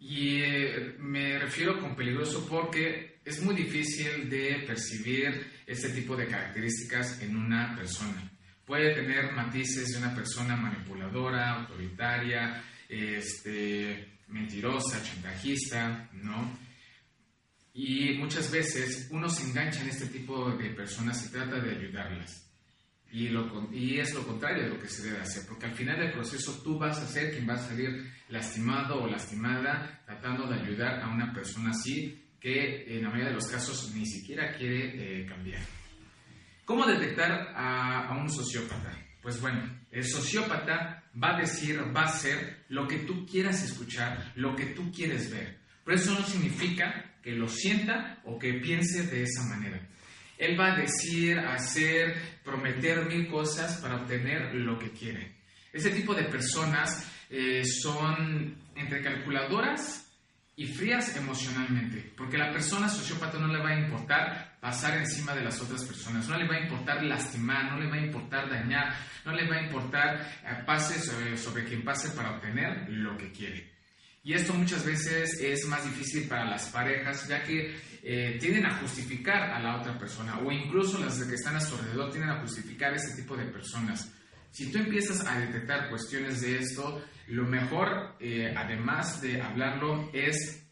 Y 0.00 0.42
eh, 0.42 0.96
me 0.98 1.38
refiero 1.38 1.78
con 1.78 1.94
peligroso 1.94 2.44
porque 2.48 3.20
es 3.24 3.40
muy 3.40 3.54
difícil 3.54 4.28
de 4.28 4.64
percibir 4.66 5.62
este 5.64 5.90
tipo 5.90 6.16
de 6.16 6.26
características 6.26 7.22
en 7.22 7.36
una 7.36 7.76
persona 7.76 8.32
puede 8.66 8.94
tener 8.94 9.32
matices 9.32 9.92
de 9.92 9.98
una 9.98 10.14
persona 10.14 10.56
manipuladora, 10.56 11.60
autoritaria, 11.60 12.62
este, 12.88 14.18
mentirosa, 14.28 15.02
chantajista, 15.02 16.08
¿no? 16.12 16.58
Y 17.74 18.18
muchas 18.18 18.50
veces 18.50 19.08
uno 19.10 19.28
se 19.28 19.44
engancha 19.44 19.80
en 19.80 19.88
este 19.88 20.06
tipo 20.06 20.50
de 20.50 20.70
personas 20.70 21.26
y 21.26 21.32
trata 21.32 21.58
de 21.58 21.76
ayudarlas. 21.76 22.48
Y, 23.12 23.26
es 23.98 24.14
lo 24.14 24.26
contrario 24.26 24.64
de 24.64 24.70
lo 24.70 24.78
que 24.78 24.88
se 24.88 25.04
debe 25.04 25.20
hacer, 25.20 25.44
porque 25.46 25.66
al 25.66 25.72
final 25.72 25.98
del 25.98 26.12
proceso 26.12 26.62
tú 26.62 26.78
vas 26.78 26.98
a 26.98 27.06
ser 27.06 27.30
quien 27.30 27.46
va 27.46 27.54
a 27.54 27.68
salir 27.68 28.10
lastimado 28.30 29.02
o 29.02 29.06
lastimada 29.06 30.02
tratando 30.06 30.46
de 30.46 30.60
ayudar 30.60 31.02
a 31.02 31.08
una 31.08 31.30
persona 31.30 31.70
así 31.70 32.18
que 32.40 32.84
en 32.96 33.02
la 33.02 33.10
mayoría 33.10 33.28
de 33.28 33.34
los 33.34 33.48
casos 33.48 33.92
ni 33.94 34.06
siquiera 34.06 34.54
quiere 34.56 35.20
eh, 35.20 35.26
cambiar. 35.26 35.60
¿Cómo 36.64 36.86
detectar 36.86 37.52
a, 37.56 38.16
un 38.20 38.30
sociópata? 38.30 38.96
Pues 39.20 39.40
bueno, 39.40 39.62
el 39.90 40.04
sociópata 40.04 41.04
va 41.22 41.36
a 41.36 41.40
decir, 41.40 41.80
va 41.94 42.02
a 42.02 42.06
hacer 42.06 42.64
lo 42.68 42.86
que 42.86 42.98
tú 42.98 43.26
quieras 43.26 43.62
escuchar, 43.64 44.32
lo 44.36 44.54
que 44.54 44.66
tú 44.66 44.90
quieres 44.92 45.30
ver. 45.30 45.58
Pero 45.84 45.96
eso 45.96 46.14
no 46.14 46.24
significa 46.24 47.16
que 47.22 47.32
lo 47.32 47.48
sienta 47.48 48.20
o 48.24 48.38
que 48.38 48.54
piense 48.54 49.06
de 49.06 49.24
esa 49.24 49.42
manera. 49.44 49.80
Él 50.38 50.58
va 50.58 50.74
a 50.74 50.76
decir, 50.76 51.38
hacer, 51.38 52.40
prometer 52.44 53.06
mil 53.06 53.28
cosas 53.28 53.80
para 53.80 53.96
obtener 53.96 54.54
lo 54.54 54.78
que 54.78 54.90
quiere. 54.90 55.36
Ese 55.72 55.90
tipo 55.90 56.14
de 56.14 56.24
personas 56.24 57.08
eh, 57.30 57.64
son 57.64 58.56
entre 58.76 59.02
calculadoras 59.02 60.11
y 60.54 60.66
frías 60.66 61.16
emocionalmente, 61.16 62.12
porque 62.16 62.36
a 62.36 62.46
la 62.46 62.52
persona 62.52 62.88
sociópata 62.88 63.38
no 63.38 63.48
le 63.48 63.58
va 63.58 63.70
a 63.70 63.80
importar 63.80 64.58
pasar 64.60 64.98
encima 64.98 65.34
de 65.34 65.42
las 65.42 65.60
otras 65.60 65.82
personas, 65.84 66.28
no 66.28 66.36
le 66.36 66.46
va 66.46 66.56
a 66.56 66.60
importar 66.60 67.02
lastimar, 67.02 67.72
no 67.72 67.80
le 67.80 67.88
va 67.88 67.96
a 67.96 68.04
importar 68.04 68.50
dañar, 68.50 68.94
no 69.24 69.32
le 69.32 69.48
va 69.48 69.56
a 69.56 69.62
importar 69.62 70.20
eh, 70.44 70.62
pase 70.66 71.00
sobre, 71.36 71.64
quien 71.64 71.82
pase 71.82 72.10
para 72.10 72.36
obtener 72.36 72.88
lo 72.90 73.16
que 73.16 73.32
quiere. 73.32 73.72
Y 74.24 74.34
esto 74.34 74.54
muchas 74.54 74.84
veces 74.84 75.40
es 75.40 75.66
más 75.66 75.84
difícil 75.84 76.28
para 76.28 76.44
las 76.44 76.68
parejas, 76.68 77.26
ya 77.26 77.42
que 77.42 77.74
eh, 78.02 78.36
tienden 78.38 78.66
a 78.66 78.76
justificar 78.76 79.50
a 79.50 79.58
la 79.58 79.80
otra 79.80 79.98
persona, 79.98 80.38
o 80.38 80.52
incluso 80.52 80.98
las 80.98 81.18
que 81.24 81.34
están 81.34 81.56
a 81.56 81.60
su 81.60 81.74
alrededor 81.76 82.10
tienden 82.10 82.30
a 82.30 82.40
justificar 82.40 82.92
este 82.94 83.20
tipo 83.20 83.36
de 83.36 83.46
personas. 83.46 84.12
Si 84.52 84.70
tú 84.70 84.78
empiezas 84.78 85.26
a 85.26 85.40
detectar 85.40 85.88
cuestiones 85.88 86.42
de 86.42 86.58
esto, 86.58 87.02
lo 87.28 87.44
mejor, 87.44 88.16
eh, 88.20 88.52
además 88.54 89.22
de 89.22 89.40
hablarlo, 89.40 90.10
es 90.12 90.66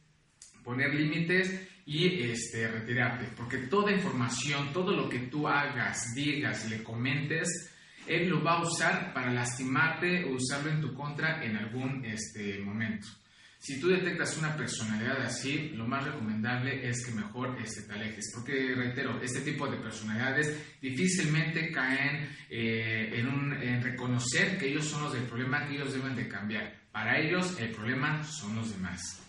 poner 0.63 0.95
límites 0.95 1.67
y 1.87 2.31
este, 2.31 2.69
retirarte, 2.69 3.33
porque 3.35 3.57
toda 3.69 3.91
información, 3.91 4.71
todo 4.75 4.95
lo 4.95 5.09
que 5.09 5.21
tú 5.21 5.49
hagas, 5.49 6.15
digas, 6.15 6.69
le 6.69 6.83
comentes, 6.83 7.73
él 8.07 8.29
lo 8.29 8.45
va 8.45 8.59
a 8.59 8.63
usar 8.63 9.15
para 9.15 9.33
lastimarte 9.33 10.25
o 10.25 10.35
usarlo 10.35 10.71
en 10.71 10.83
tu 10.83 10.95
contra 10.95 11.43
en 11.43 11.57
algún 11.57 12.05
este, 12.05 12.59
momento. 12.59 13.07
Si 13.61 13.79
tú 13.79 13.89
detectas 13.89 14.39
una 14.39 14.57
personalidad 14.57 15.21
así, 15.21 15.69
lo 15.75 15.87
más 15.87 16.03
recomendable 16.03 16.89
es 16.89 17.05
que 17.05 17.13
mejor 17.13 17.59
este, 17.63 17.83
te 17.83 17.93
alejes, 17.93 18.33
porque 18.35 18.75
reitero, 18.75 19.21
este 19.21 19.41
tipo 19.41 19.69
de 19.69 19.77
personalidades 19.77 20.57
difícilmente 20.81 21.71
caen 21.71 22.27
eh, 22.49 23.21
en, 23.21 23.83
reconocer 23.83 24.57
que 24.57 24.71
ellos 24.71 24.87
son 24.87 25.03
los 25.03 25.13
del 25.13 25.25
problema, 25.25 25.67
que 25.67 25.75
ellos 25.75 25.93
deben 25.93 26.17
de 26.17 26.27
cambiar. 26.27 26.75
Para 26.91 27.19
ellos 27.19 27.55
el 27.61 27.71
problema 27.73 28.25
son 28.25 28.57
los 28.57 28.73
demás. 28.73 29.21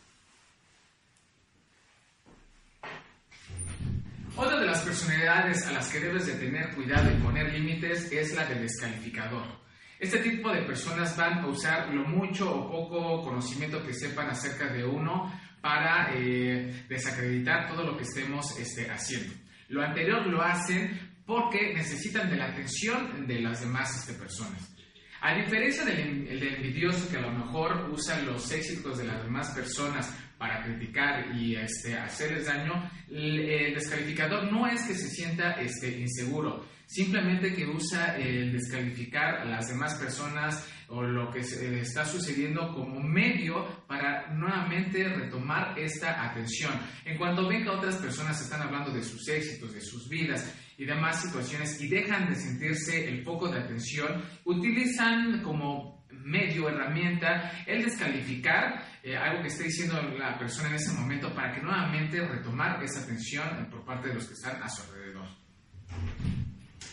Otra 4.38 4.62
de 4.62 4.66
las 4.66 4.80
personalidades 4.80 5.68
a 5.68 5.74
las 5.74 5.92
que 5.92 6.00
debes 6.00 6.26
de 6.28 6.36
tener 6.36 6.74
cuidado 6.74 7.12
y 7.12 7.22
poner 7.22 7.52
límites 7.52 8.10
es 8.14 8.34
la 8.34 8.46
del 8.46 8.62
descalificador. 8.62 9.60
Este 10.02 10.18
tipo 10.18 10.52
de 10.52 10.64
personas 10.64 11.16
van 11.16 11.42
a 11.42 11.48
usar 11.48 11.94
lo 11.94 12.04
mucho 12.06 12.52
o 12.52 12.72
poco 12.72 13.22
conocimiento 13.22 13.86
que 13.86 13.94
sepan 13.94 14.32
acerca 14.32 14.74
de 14.74 14.84
uno 14.84 15.32
para 15.62 16.12
eh, 16.16 16.86
desacreditar 16.90 17.70
todo 17.70 17.84
lo 17.84 17.96
que 17.96 18.02
estemos 18.02 18.58
este, 18.58 18.90
haciendo. 18.90 19.32
Lo 19.70 19.84
anterior 19.84 20.26
lo 20.26 20.42
hacen 20.42 21.14
porque 21.24 21.76
necesitan 21.76 22.32
de 22.32 22.38
la 22.38 22.48
atención 22.48 23.28
de 23.28 23.42
las 23.42 23.62
demás 23.62 23.96
este, 23.96 24.20
personas. 24.20 24.76
A 25.22 25.36
diferencia 25.36 25.86
del, 25.86 26.42
envidioso 26.42 27.08
que 27.08 27.18
a 27.18 27.22
lo 27.22 27.34
mejor 27.34 27.88
usa 27.92 28.24
los 28.24 28.52
éxitos 28.52 28.98
de 28.98 29.04
las 29.04 29.22
demás 29.24 29.52
personas 29.52 30.12
para 30.40 30.64
criticar 30.64 31.36
y 31.36 31.56
este, 31.56 31.96
hacerles 31.96 32.48
daño, 32.48 32.90
el, 33.08 33.76
descalificador 33.76 34.52
no 34.52 34.66
es 34.66 34.82
que 34.82 34.96
se 34.96 35.10
sienta 35.10 35.62
este, 35.62 36.00
inseguro, 36.00 36.66
simplemente 36.92 37.54
que 37.54 37.66
usa 37.66 38.18
el 38.18 38.52
descalificar 38.52 39.38
a 39.38 39.46
las 39.46 39.70
demás 39.70 39.96
personas 39.96 40.68
o 40.90 41.02
lo 41.02 41.32
que 41.32 41.40
está 41.40 42.04
sucediendo 42.04 42.74
como 42.74 43.00
medio 43.00 43.86
para 43.88 44.34
nuevamente 44.34 45.08
retomar 45.08 45.80
esta 45.80 46.30
atención. 46.30 46.74
En 47.06 47.18
cuanto 47.18 47.48
ven 47.48 47.64
que 47.64 47.70
otras 47.70 47.96
personas 47.96 48.42
están 48.42 48.62
hablando 48.62 48.92
de 48.92 49.02
sus 49.04 49.26
éxitos, 49.30 49.74
de 49.74 49.80
sus 49.80 50.10
vidas 50.10 50.54
y 50.78 50.84
demás 50.84 51.22
situaciones 51.22 51.80
y 51.80 51.88
dejan 51.88 52.30
de 52.30 52.36
sentirse 52.36 53.08
el 53.08 53.24
foco 53.24 53.48
de 53.48 53.60
atención, 53.60 54.22
utilizan 54.44 55.42
como 55.44 56.06
medio, 56.12 56.68
herramienta, 56.68 57.64
el 57.66 57.86
descalificar 57.86 58.84
eh, 59.02 59.16
algo 59.16 59.42
que 59.42 59.48
esté 59.48 59.64
diciendo 59.64 60.00
la 60.20 60.38
persona 60.38 60.70
en 60.70 60.76
ese 60.76 60.92
momento 60.94 61.34
para 61.34 61.54
que 61.54 61.62
nuevamente 61.62 62.20
retomar 62.20 62.84
esa 62.84 63.02
atención 63.02 63.70
por 63.72 63.86
parte 63.86 64.10
de 64.10 64.16
los 64.16 64.28
que 64.28 64.34
están 64.34 64.62
a 64.62 64.68
su 64.68 64.84
alrededor. 64.84 65.01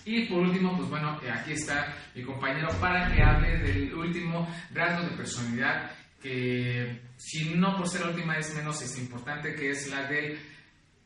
Y 0.08 0.24
por 0.24 0.38
último, 0.38 0.74
pues 0.74 0.88
bueno, 0.88 1.20
eh, 1.22 1.30
aquí 1.30 1.52
está 1.52 1.94
mi 2.14 2.22
compañero 2.22 2.68
para 2.80 3.14
que 3.14 3.22
hable 3.22 3.58
del 3.58 3.92
último 3.92 4.48
rasgo 4.72 5.06
de 5.06 5.14
personalidad 5.14 5.90
que, 6.22 7.02
si 7.18 7.54
no 7.54 7.76
por 7.76 7.86
ser 7.86 8.00
la 8.00 8.12
última, 8.12 8.38
es 8.38 8.54
menos 8.54 8.80
es 8.80 8.98
importante, 8.98 9.54
que 9.54 9.68
es 9.68 9.90
la 9.90 10.06
del 10.06 10.38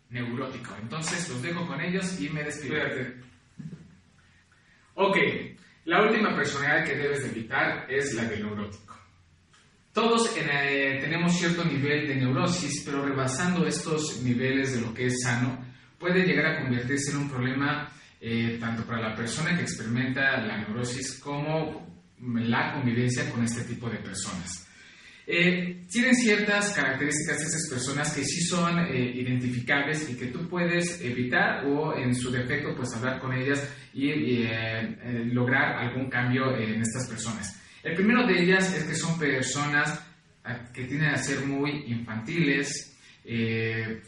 neurótico. 0.08 0.76
Entonces, 0.80 1.28
los 1.28 1.42
dejo 1.42 1.66
con 1.66 1.80
ellos 1.80 2.20
y 2.20 2.28
me 2.28 2.44
despido. 2.44 2.76
Ok, 4.94 5.16
la 5.86 6.00
última 6.02 6.32
personalidad 6.36 6.84
que 6.86 6.96
debes 6.96 7.24
de 7.24 7.30
evitar 7.30 7.90
es 7.90 8.14
la 8.14 8.22
del 8.26 8.44
neurótico. 8.44 8.96
Todos 9.92 10.32
eh, 10.38 10.98
tenemos 11.00 11.36
cierto 11.36 11.64
nivel 11.64 12.06
de 12.06 12.14
neurosis, 12.14 12.84
pero 12.84 13.04
rebasando 13.04 13.66
estos 13.66 14.22
niveles 14.22 14.76
de 14.76 14.86
lo 14.86 14.94
que 14.94 15.06
es 15.06 15.22
sano, 15.24 15.58
puede 15.98 16.24
llegar 16.24 16.46
a 16.46 16.62
convertirse 16.62 17.10
en 17.10 17.16
un 17.16 17.28
problema 17.28 17.92
eh, 18.24 18.56
tanto 18.60 18.84
para 18.84 19.10
la 19.10 19.16
persona 19.16 19.56
que 19.56 19.62
experimenta 19.62 20.40
la 20.40 20.58
neurosis 20.58 21.18
como 21.18 22.06
la 22.20 22.72
convivencia 22.72 23.28
con 23.28 23.42
este 23.42 23.62
tipo 23.62 23.90
de 23.90 23.98
personas. 23.98 24.68
Eh, 25.26 25.82
tienen 25.90 26.14
ciertas 26.14 26.72
características 26.72 27.40
esas 27.42 27.68
personas 27.68 28.12
que 28.12 28.24
sí 28.24 28.42
son 28.42 28.78
eh, 28.80 29.12
identificables 29.14 30.08
y 30.10 30.16
que 30.16 30.26
tú 30.26 30.48
puedes 30.48 31.00
evitar 31.00 31.64
o 31.66 31.96
en 31.96 32.14
su 32.14 32.30
defecto 32.30 32.74
pues 32.76 32.94
hablar 32.94 33.20
con 33.20 33.32
ellas 33.32 33.68
y 33.92 34.10
eh, 34.10 35.24
lograr 35.32 35.76
algún 35.78 36.08
cambio 36.08 36.56
en 36.56 36.80
estas 36.80 37.08
personas. 37.08 37.60
El 37.82 37.94
primero 37.94 38.24
de 38.26 38.40
ellas 38.40 38.72
es 38.76 38.84
que 38.84 38.94
son 38.94 39.18
personas 39.18 40.00
que 40.72 40.84
tienden 40.84 41.10
a 41.10 41.16
ser 41.16 41.44
muy 41.46 41.84
infantiles, 41.86 42.96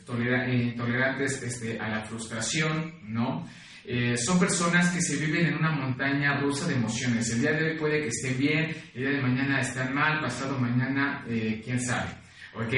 tolerantes 0.05 1.43
este, 1.43 1.79
a 1.79 1.89
la 1.89 2.05
frustración, 2.05 2.93
¿no? 3.05 3.47
Eh, 3.87 4.17
son 4.17 4.39
personas 4.39 4.91
que 4.91 5.03
se 5.03 5.17
viven 5.17 5.47
en 5.47 5.59
una 5.59 5.71
montaña 5.71 6.41
rusa 6.41 6.67
de 6.67 6.75
emociones. 6.75 7.31
El 7.31 7.41
día 7.43 7.53
de 7.53 7.73
hoy 7.73 7.79
puede 7.79 8.01
que 8.01 8.09
estén 8.09 8.39
bien, 8.39 8.75
el 8.95 9.03
día 9.03 9.11
de 9.11 9.21
mañana 9.21 9.61
están 9.61 9.95
mal, 9.95 10.21
pasado 10.21 10.59
mañana, 10.59 11.23
eh, 11.29 11.61
quién 11.63 11.79
sabe. 11.79 12.09
¿Ok? 12.55 12.73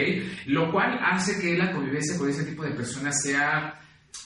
Lo 0.47 0.73
cual 0.73 0.99
hace 1.01 1.41
que 1.41 1.57
la 1.57 1.71
convivencia 1.71 2.19
con 2.19 2.29
ese 2.29 2.45
tipo 2.45 2.65
de 2.65 2.73
personas 2.73 3.23
sea 3.23 3.79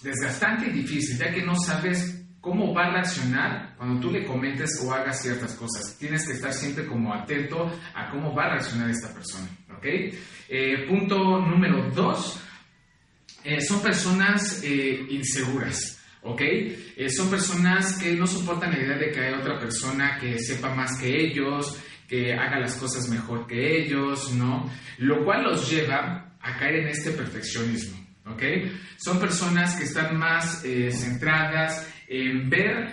desgastante 0.03 0.69
y 0.69 0.71
difícil, 0.71 1.19
ya 1.19 1.35
que 1.35 1.43
no 1.43 1.55
sabes 1.55 2.25
cómo 2.41 2.73
va 2.73 2.87
a 2.87 2.93
reaccionar 2.93 3.75
cuando 3.77 4.01
tú 4.01 4.11
le 4.11 4.25
comentes 4.25 4.81
o 4.83 4.95
hagas 4.95 5.21
ciertas 5.21 5.53
cosas. 5.55 5.99
Tienes 5.99 6.27
que 6.27 6.33
estar 6.33 6.53
siempre 6.53 6.87
como 6.87 7.13
atento 7.13 7.71
a 7.95 8.09
cómo 8.11 8.35
va 8.35 8.45
a 8.45 8.51
reaccionar 8.55 8.89
esta 8.89 9.13
persona. 9.13 9.49
¿Ok? 9.77 9.85
Eh, 10.49 10.87
punto 10.89 11.41
número 11.41 11.91
dos. 11.91 12.41
son 13.69 13.83
personas 13.83 14.65
inseguras. 14.65 16.00
¿Ok? 16.23 16.41
Eh, 16.43 17.09
son 17.09 17.31
personas 17.31 17.99
que 17.99 18.15
no 18.15 18.27
soportan 18.27 18.73
la 18.73 18.79
idea 18.79 18.99
de 18.99 19.11
que 19.11 19.21
hay 19.21 19.35
otra 19.35 19.59
persona 19.59 20.19
que 20.21 20.39
sepa 20.39 20.75
más 20.75 20.99
que 20.99 21.09
ellos, 21.09 21.79
que 22.09 22.33
haga 22.35 22.59
las 22.59 22.75
cosas 22.75 23.09
mejor 23.09 23.47
que 23.47 23.83
ellos, 23.83 24.33
¿no? 24.35 24.69
Lo 24.99 25.25
cual 25.25 25.45
los 25.45 25.71
lleva 25.71 26.35
a 26.41 26.59
caer 26.59 26.81
en 26.81 26.89
este 26.89 27.13
perfeccionismo, 27.13 27.99
¿ok? 28.27 28.43
Son 28.97 29.21
personas 29.21 29.77
que 29.77 29.85
están 29.85 30.19
más 30.19 30.65
eh, 30.65 30.91
centradas 30.91 31.89
en 32.09 32.51
ver 32.51 32.91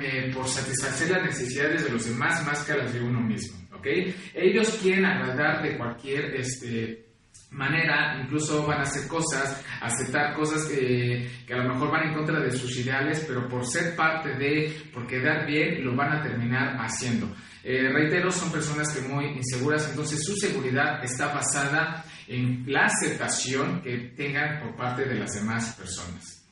eh, 0.00 0.30
por 0.34 0.48
satisfacer 0.48 1.10
las 1.10 1.24
necesidades 1.24 1.84
de 1.84 1.90
los 1.90 2.08
demás 2.08 2.44
más 2.46 2.64
que 2.64 2.74
las 2.74 2.92
de 2.92 3.00
uno 3.00 3.20
mismo, 3.20 3.58
¿ok? 3.76 3.86
Ellos 4.34 4.78
quieren 4.82 5.04
agradar 5.04 5.62
de 5.62 5.76
cualquier, 5.76 6.34
este, 6.34 7.04
manera, 7.50 8.20
incluso 8.22 8.66
van 8.66 8.80
a 8.80 8.82
hacer 8.82 9.08
cosas, 9.08 9.64
aceptar 9.80 10.34
cosas 10.34 10.64
que, 10.66 11.30
a 11.52 11.56
lo 11.56 11.74
mejor 11.74 11.90
van 11.90 12.08
en 12.08 12.14
contra 12.14 12.40
de 12.40 12.50
sus 12.50 12.76
ideales, 12.78 13.24
pero 13.26 13.48
por 13.48 13.64
ser 13.66 13.94
parte 13.94 14.30
de, 14.34 14.90
por 14.92 15.06
quedar 15.06 15.46
bien, 15.46 15.84
lo 15.84 15.94
van 15.94 16.18
a 16.18 16.22
terminar 16.22 16.76
haciendo. 16.78 17.34
Eh, 17.62 17.90
reitero, 17.92 18.30
son 18.30 18.52
personas 18.52 18.92
que 18.92 19.08
muy 19.08 19.26
inseguras, 19.26 19.88
entonces 19.88 20.22
su 20.24 20.36
seguridad 20.36 21.02
está 21.02 21.32
basada 21.32 22.04
en 22.26 22.64
la 22.66 22.86
aceptación 22.86 23.80
que 23.82 24.12
tengan 24.16 24.60
por 24.60 24.76
parte 24.76 25.04
de 25.04 25.14
las 25.14 25.34
demás 25.34 25.74
personas. 25.78 26.44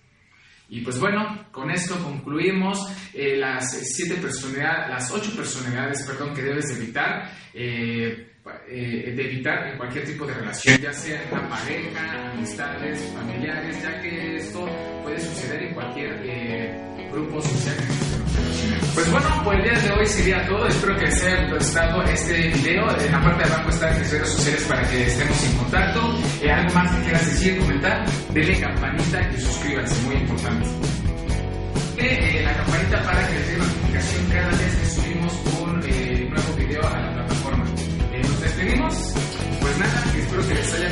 Y 0.69 0.81
pues 0.81 0.99
bueno, 0.99 1.49
con 1.53 1.71
esto 1.71 2.03
concluimos 2.03 2.79
eh, 3.13 3.37
las 3.37 3.73
siete 3.73 4.15
personalidades, 4.15 4.89
las 4.89 5.11
ocho 5.11 5.37
personalidades, 5.37 6.03
perdón, 6.07 6.33
que 6.33 6.41
debes 6.41 6.71
evitar. 6.71 7.31
Eh, 7.53 8.32
eh, 8.69 9.13
de 9.15 9.25
evitar 9.25 9.69
en 9.69 9.77
cualquier 9.77 10.05
tipo 10.05 10.27
de 10.27 10.35
relación, 10.35 10.77
ya 10.81 10.93
sea 10.93 11.23
en 11.23 11.33
una 11.33 11.49
pareja, 11.49 12.31
amistades, 12.33 13.13
familiares, 13.15 13.83
ya 13.83 14.01
que 14.01 14.37
esto 14.37 14.67
puede 15.05 15.21
suceder 15.21 15.63
en 15.63 15.75
cualquier 15.75 16.21
eh, 16.25 17.09
grupo 17.13 17.41
social. 17.41 17.77
Pues 18.95 19.11
bueno, 19.13 19.45
por 19.45 19.55
el 19.55 19.63
día 19.63 19.79
de 19.79 19.91
hoy 19.93 20.07
sería 20.07 20.47
todo. 20.47 20.67
Espero 20.67 20.97
que 20.97 21.05
les 21.05 21.23
haya 21.23 21.55
gustado 21.55 22.03
este 22.03 22.49
video. 22.49 22.83
En 22.99 23.13
la 23.13 23.21
parte 23.21 23.49
de 23.49 23.55
abajo 23.55 23.71
están 23.71 23.99
mis 23.99 24.11
redes 24.11 24.29
sociales 24.29 24.65
para 24.65 24.91
que 24.91 25.07
estemos 25.07 25.45
en 25.45 25.57
contacto. 25.59 26.19
Eh, 26.43 26.51
algo 26.51 26.75
más 26.75 26.97
que 26.97 27.03
quieras 27.03 27.27
decir, 27.27 27.59
comentar, 27.59 28.05
denle 28.33 28.61
campanita 28.61 29.31
y 29.31 29.41
suscríbanse, 29.41 30.03
muy 30.07 30.17
importante. 30.17 30.67
la 32.43 32.57
campanita 32.57 33.03
para 33.05 33.29
que 33.29 33.35
les 33.35 33.52
que 40.55 40.92